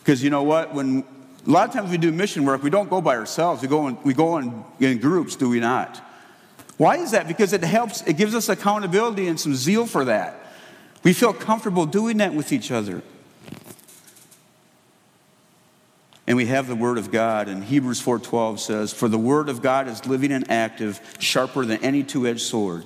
Because 0.00 0.22
you 0.22 0.30
know 0.30 0.44
what? 0.44 0.72
When 0.72 1.04
a 1.46 1.50
lot 1.50 1.68
of 1.68 1.74
times 1.74 1.90
we 1.90 1.98
do 1.98 2.12
mission 2.12 2.44
work, 2.44 2.62
we 2.62 2.70
don't 2.70 2.88
go 2.88 3.00
by 3.00 3.16
ourselves. 3.16 3.62
We 3.62 3.68
go 3.68 3.88
in, 3.88 3.98
we 4.02 4.14
go 4.14 4.38
in, 4.38 4.64
in 4.80 4.98
groups, 4.98 5.36
do 5.36 5.48
we 5.48 5.60
not? 5.60 6.00
Why 6.76 6.98
is 6.98 7.10
that? 7.10 7.26
Because 7.26 7.52
it 7.52 7.64
helps, 7.64 8.02
it 8.02 8.16
gives 8.16 8.34
us 8.34 8.48
accountability 8.48 9.26
and 9.26 9.38
some 9.38 9.54
zeal 9.54 9.86
for 9.86 10.04
that. 10.04 10.40
We 11.02 11.12
feel 11.12 11.32
comfortable 11.32 11.86
doing 11.86 12.18
that 12.18 12.34
with 12.34 12.52
each 12.52 12.70
other. 12.70 13.02
And 16.28 16.36
we 16.36 16.46
have 16.46 16.68
the 16.68 16.76
word 16.76 16.98
of 16.98 17.10
god 17.10 17.48
and 17.48 17.64
hebrews 17.64 18.00
4.12 18.00 18.60
says 18.60 18.92
for 18.92 19.08
the 19.08 19.18
word 19.18 19.48
of 19.48 19.62
god 19.62 19.88
is 19.88 20.06
living 20.06 20.30
and 20.30 20.48
active 20.48 21.00
sharper 21.18 21.64
than 21.64 21.82
any 21.82 22.04
two-edged 22.04 22.40
sword 22.40 22.84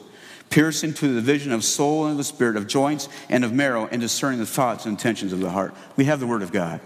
piercing 0.53 0.93
to 0.93 1.09
the 1.09 1.15
division 1.15 1.51
of 1.51 1.65
soul 1.65 2.05
and 2.05 2.13
of 2.13 2.19
the 2.19 2.25
spirit 2.25 2.57
of 2.57 2.69
joints 2.69 3.09
and 3.29 3.45
of 3.45 3.53
marrow 3.53 3.89
and 3.91 4.01
discerning 4.01 4.39
the 4.39 4.47
thoughts 4.47 4.85
and 4.85 4.93
intentions 4.93 5.33
of 5.33 5.41
the 5.41 5.51
heart. 5.51 5.75
We 5.97 6.05
have 6.05 6.21
the 6.21 6.27
word 6.27 6.43
of 6.43 6.53
god. 6.53 6.81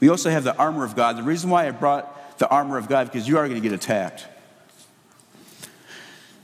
We 0.00 0.08
also 0.08 0.30
have 0.30 0.42
the 0.44 0.54
armor 0.56 0.84
of 0.84 0.96
god. 0.96 1.16
The 1.16 1.22
reason 1.22 1.48
why 1.48 1.68
i 1.68 1.70
brought 1.70 2.38
the 2.38 2.48
armor 2.48 2.76
of 2.76 2.88
god 2.88 3.06
because 3.06 3.26
you 3.28 3.38
are 3.38 3.48
going 3.48 3.62
to 3.62 3.66
get 3.66 3.74
attacked. 3.74 4.26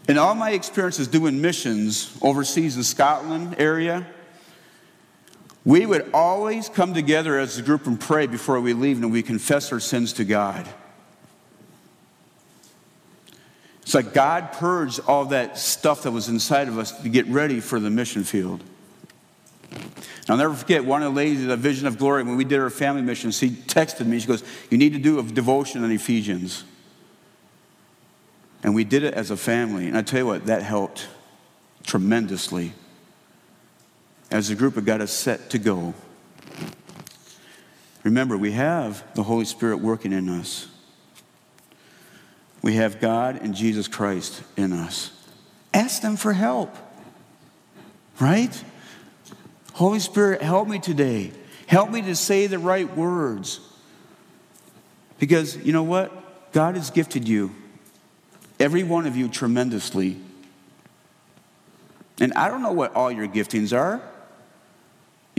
In 0.08 0.16
all 0.16 0.34
my 0.34 0.52
experiences 0.52 1.08
doing 1.08 1.40
missions 1.40 2.16
overseas 2.22 2.76
in 2.76 2.84
scotland 2.84 3.56
area 3.58 4.06
we 5.64 5.84
would 5.84 6.10
always 6.14 6.68
come 6.68 6.94
together 6.94 7.38
as 7.38 7.58
a 7.58 7.62
group 7.62 7.86
and 7.86 8.00
pray 8.00 8.26
before 8.26 8.60
we 8.60 8.72
leave 8.72 9.02
and 9.02 9.12
we 9.12 9.22
confess 9.22 9.72
our 9.72 9.80
sins 9.80 10.14
to 10.14 10.24
God. 10.24 10.66
It's 13.82 13.94
like 13.94 14.14
God 14.14 14.52
purged 14.52 15.00
all 15.06 15.26
that 15.26 15.58
stuff 15.58 16.04
that 16.04 16.12
was 16.12 16.28
inside 16.28 16.68
of 16.68 16.78
us 16.78 16.92
to 17.02 17.08
get 17.08 17.26
ready 17.26 17.60
for 17.60 17.80
the 17.80 17.90
mission 17.90 18.24
field. 18.24 18.62
I'll 20.28 20.36
never 20.36 20.54
forget 20.54 20.84
one 20.84 21.02
of 21.02 21.12
the 21.12 21.16
ladies 21.16 21.46
at 21.48 21.58
Vision 21.58 21.88
of 21.88 21.98
Glory 21.98 22.22
when 22.22 22.36
we 22.36 22.44
did 22.44 22.60
our 22.60 22.70
family 22.70 23.02
mission. 23.02 23.32
She 23.32 23.50
texted 23.50 24.06
me. 24.06 24.20
She 24.20 24.28
goes, 24.28 24.44
You 24.70 24.78
need 24.78 24.92
to 24.92 24.98
do 25.00 25.18
a 25.18 25.22
devotion 25.24 25.82
on 25.82 25.90
Ephesians. 25.90 26.62
And 28.62 28.74
we 28.74 28.84
did 28.84 29.02
it 29.02 29.14
as 29.14 29.30
a 29.30 29.36
family. 29.36 29.88
And 29.88 29.96
I 29.96 30.02
tell 30.02 30.20
you 30.20 30.26
what, 30.26 30.46
that 30.46 30.62
helped 30.62 31.08
tremendously 31.82 32.74
as 34.30 34.50
a 34.50 34.54
group 34.54 34.76
have 34.76 34.84
got 34.84 35.00
us 35.00 35.12
set 35.12 35.50
to 35.50 35.58
go. 35.58 35.94
Remember, 38.02 38.36
we 38.36 38.52
have 38.52 39.04
the 39.14 39.22
Holy 39.22 39.44
Spirit 39.44 39.78
working 39.78 40.12
in 40.12 40.28
us. 40.28 40.68
We 42.62 42.74
have 42.74 43.00
God 43.00 43.40
and 43.42 43.54
Jesus 43.54 43.88
Christ 43.88 44.42
in 44.56 44.72
us. 44.72 45.10
Ask 45.74 46.02
them 46.02 46.16
for 46.16 46.32
help. 46.32 46.74
Right? 48.18 48.62
Holy 49.74 49.98
Spirit, 49.98 50.42
help 50.42 50.68
me 50.68 50.78
today. 50.78 51.32
Help 51.66 51.90
me 51.90 52.02
to 52.02 52.16
say 52.16 52.46
the 52.46 52.58
right 52.58 52.96
words. 52.96 53.60
Because 55.18 55.56
you 55.56 55.72
know 55.72 55.82
what? 55.82 56.52
God 56.52 56.74
has 56.74 56.90
gifted 56.90 57.28
you, 57.28 57.54
every 58.58 58.82
one 58.82 59.06
of 59.06 59.16
you, 59.16 59.28
tremendously. 59.28 60.16
And 62.18 62.32
I 62.34 62.48
don't 62.48 62.62
know 62.62 62.72
what 62.72 62.94
all 62.94 63.10
your 63.12 63.28
giftings 63.28 63.76
are. 63.76 64.02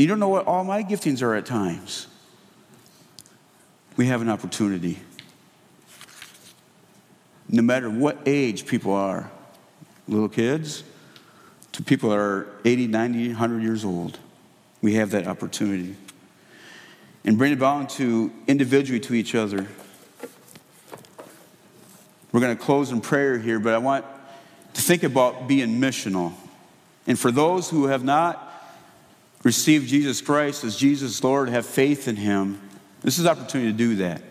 You 0.02 0.08
don't 0.08 0.18
know 0.18 0.30
what 0.30 0.48
all 0.48 0.64
my 0.64 0.82
giftings 0.82 1.22
are 1.22 1.36
at 1.36 1.46
times. 1.46 2.08
We 3.98 4.08
have 4.08 4.24
an 4.24 4.30
opportunity. 4.30 4.98
No 7.48 7.62
matter 7.62 7.88
what 7.88 8.18
age 8.26 8.66
people 8.66 8.94
are, 8.94 9.30
little 10.08 10.28
kids 10.28 10.84
to 11.74 11.84
people 11.84 12.10
that 12.10 12.18
are 12.18 12.48
80, 12.66 12.88
90, 12.88 13.28
100 13.28 13.62
years 13.62 13.86
old, 13.86 14.18
we 14.82 14.96
have 14.96 15.12
that 15.12 15.28
opportunity. 15.28 15.96
And 17.24 17.38
bring 17.38 17.52
it 17.52 17.60
down 17.60 17.86
to 17.90 18.32
individually 18.48 19.02
to 19.02 19.14
each 19.14 19.36
other. 19.36 19.68
We're 22.32 22.40
going 22.40 22.58
to 22.58 22.64
close 22.64 22.90
in 22.90 23.02
prayer 23.02 23.38
here, 23.38 23.60
but 23.60 23.76
I 23.76 23.78
want 23.78 24.04
to 24.74 24.82
think 24.82 25.04
about 25.04 25.48
being 25.48 25.80
missional. 25.80 26.34
And 27.06 27.20
for 27.20 27.30
those 27.32 27.70
who 27.70 27.86
have 27.86 28.04
not 28.04 28.51
received 29.44 29.88
Jesus 29.88 30.22
Christ 30.22 30.64
as 30.64 30.76
Jesus 30.76 31.24
Lord, 31.24 31.50
have 31.50 31.66
faith 31.66 32.08
in 32.08 32.16
Him, 32.16 32.62
this 33.02 33.18
is 33.18 33.26
opportunity 33.26 33.72
to 33.72 33.78
do 33.78 33.96
that. 33.98 34.22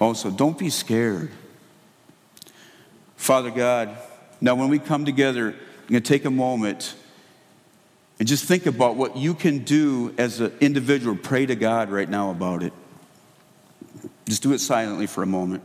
Also, 0.00 0.30
don't 0.30 0.56
be 0.56 0.70
scared. 0.70 1.30
Father 3.16 3.50
God, 3.50 3.96
now 4.40 4.54
when 4.54 4.68
we 4.68 4.78
come 4.78 5.04
together, 5.04 5.48
I'm 5.48 5.88
going 5.88 6.02
to 6.02 6.08
take 6.08 6.24
a 6.24 6.30
moment 6.30 6.94
and 8.18 8.28
just 8.28 8.44
think 8.44 8.66
about 8.66 8.96
what 8.96 9.16
you 9.16 9.34
can 9.34 9.64
do 9.64 10.14
as 10.18 10.40
an 10.40 10.52
individual. 10.60 11.16
Pray 11.16 11.46
to 11.46 11.56
God 11.56 11.90
right 11.90 12.08
now 12.08 12.30
about 12.30 12.62
it. 12.62 12.72
Just 14.26 14.42
do 14.42 14.52
it 14.52 14.58
silently 14.58 15.06
for 15.06 15.22
a 15.22 15.26
moment. 15.26 15.62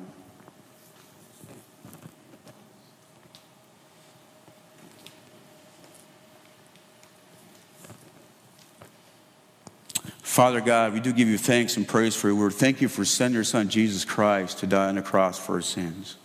Father 10.33 10.61
God, 10.61 10.93
we 10.93 10.99
do 10.99 11.13
give 11.13 11.27
you 11.27 11.37
thanks 11.37 11.77
and 11.77 11.87
praise 11.87 12.15
for 12.15 12.27
your 12.27 12.35
word. 12.35 12.53
Thank 12.53 12.81
you 12.81 12.87
for 12.87 13.05
sending 13.05 13.35
your 13.35 13.43
son, 13.43 13.69
Jesus 13.69 14.03
Christ, 14.03 14.57
to 14.57 14.65
die 14.65 14.87
on 14.87 14.95
the 14.95 15.03
cross 15.03 15.37
for 15.37 15.53
our 15.53 15.61
sins. 15.61 16.17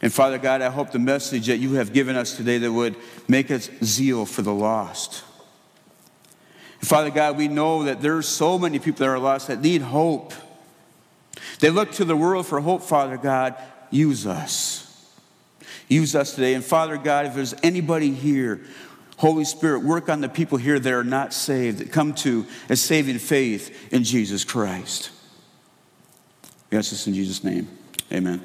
And 0.00 0.12
Father 0.12 0.38
God, 0.38 0.62
I 0.62 0.70
hope 0.70 0.92
the 0.92 1.00
message 1.00 1.48
that 1.48 1.56
you 1.56 1.72
have 1.72 1.92
given 1.92 2.14
us 2.14 2.36
today 2.36 2.58
that 2.58 2.70
would 2.70 2.94
make 3.26 3.50
us 3.50 3.68
zeal 3.82 4.24
for 4.24 4.42
the 4.42 4.54
lost. 4.54 5.24
Father 6.78 7.10
God, 7.10 7.36
we 7.36 7.48
know 7.48 7.82
that 7.82 8.02
there's 8.02 8.28
so 8.28 8.56
many 8.56 8.78
people 8.78 9.00
that 9.00 9.08
are 9.08 9.18
lost 9.18 9.48
that 9.48 9.60
need 9.60 9.82
hope. 9.82 10.32
They 11.58 11.70
look 11.70 11.90
to 11.94 12.04
the 12.04 12.16
world 12.16 12.46
for 12.46 12.60
hope, 12.60 12.82
Father 12.82 13.16
God. 13.16 13.56
Use 13.90 14.28
us. 14.28 14.86
Use 15.88 16.14
us 16.14 16.36
today. 16.36 16.54
And 16.54 16.64
Father 16.64 16.98
God, 16.98 17.26
if 17.26 17.34
there's 17.34 17.56
anybody 17.64 18.12
here 18.12 18.60
Holy 19.20 19.44
Spirit, 19.44 19.82
work 19.82 20.08
on 20.08 20.22
the 20.22 20.30
people 20.30 20.56
here 20.56 20.78
that 20.78 20.90
are 20.90 21.04
not 21.04 21.34
saved, 21.34 21.76
that 21.76 21.92
come 21.92 22.14
to 22.14 22.46
a 22.70 22.76
saving 22.76 23.18
faith 23.18 23.92
in 23.92 24.02
Jesus 24.02 24.44
Christ. 24.44 25.10
Yes, 26.70 26.88
this 26.88 27.06
in 27.06 27.12
Jesus' 27.12 27.44
name. 27.44 27.68
Amen. 28.10 28.40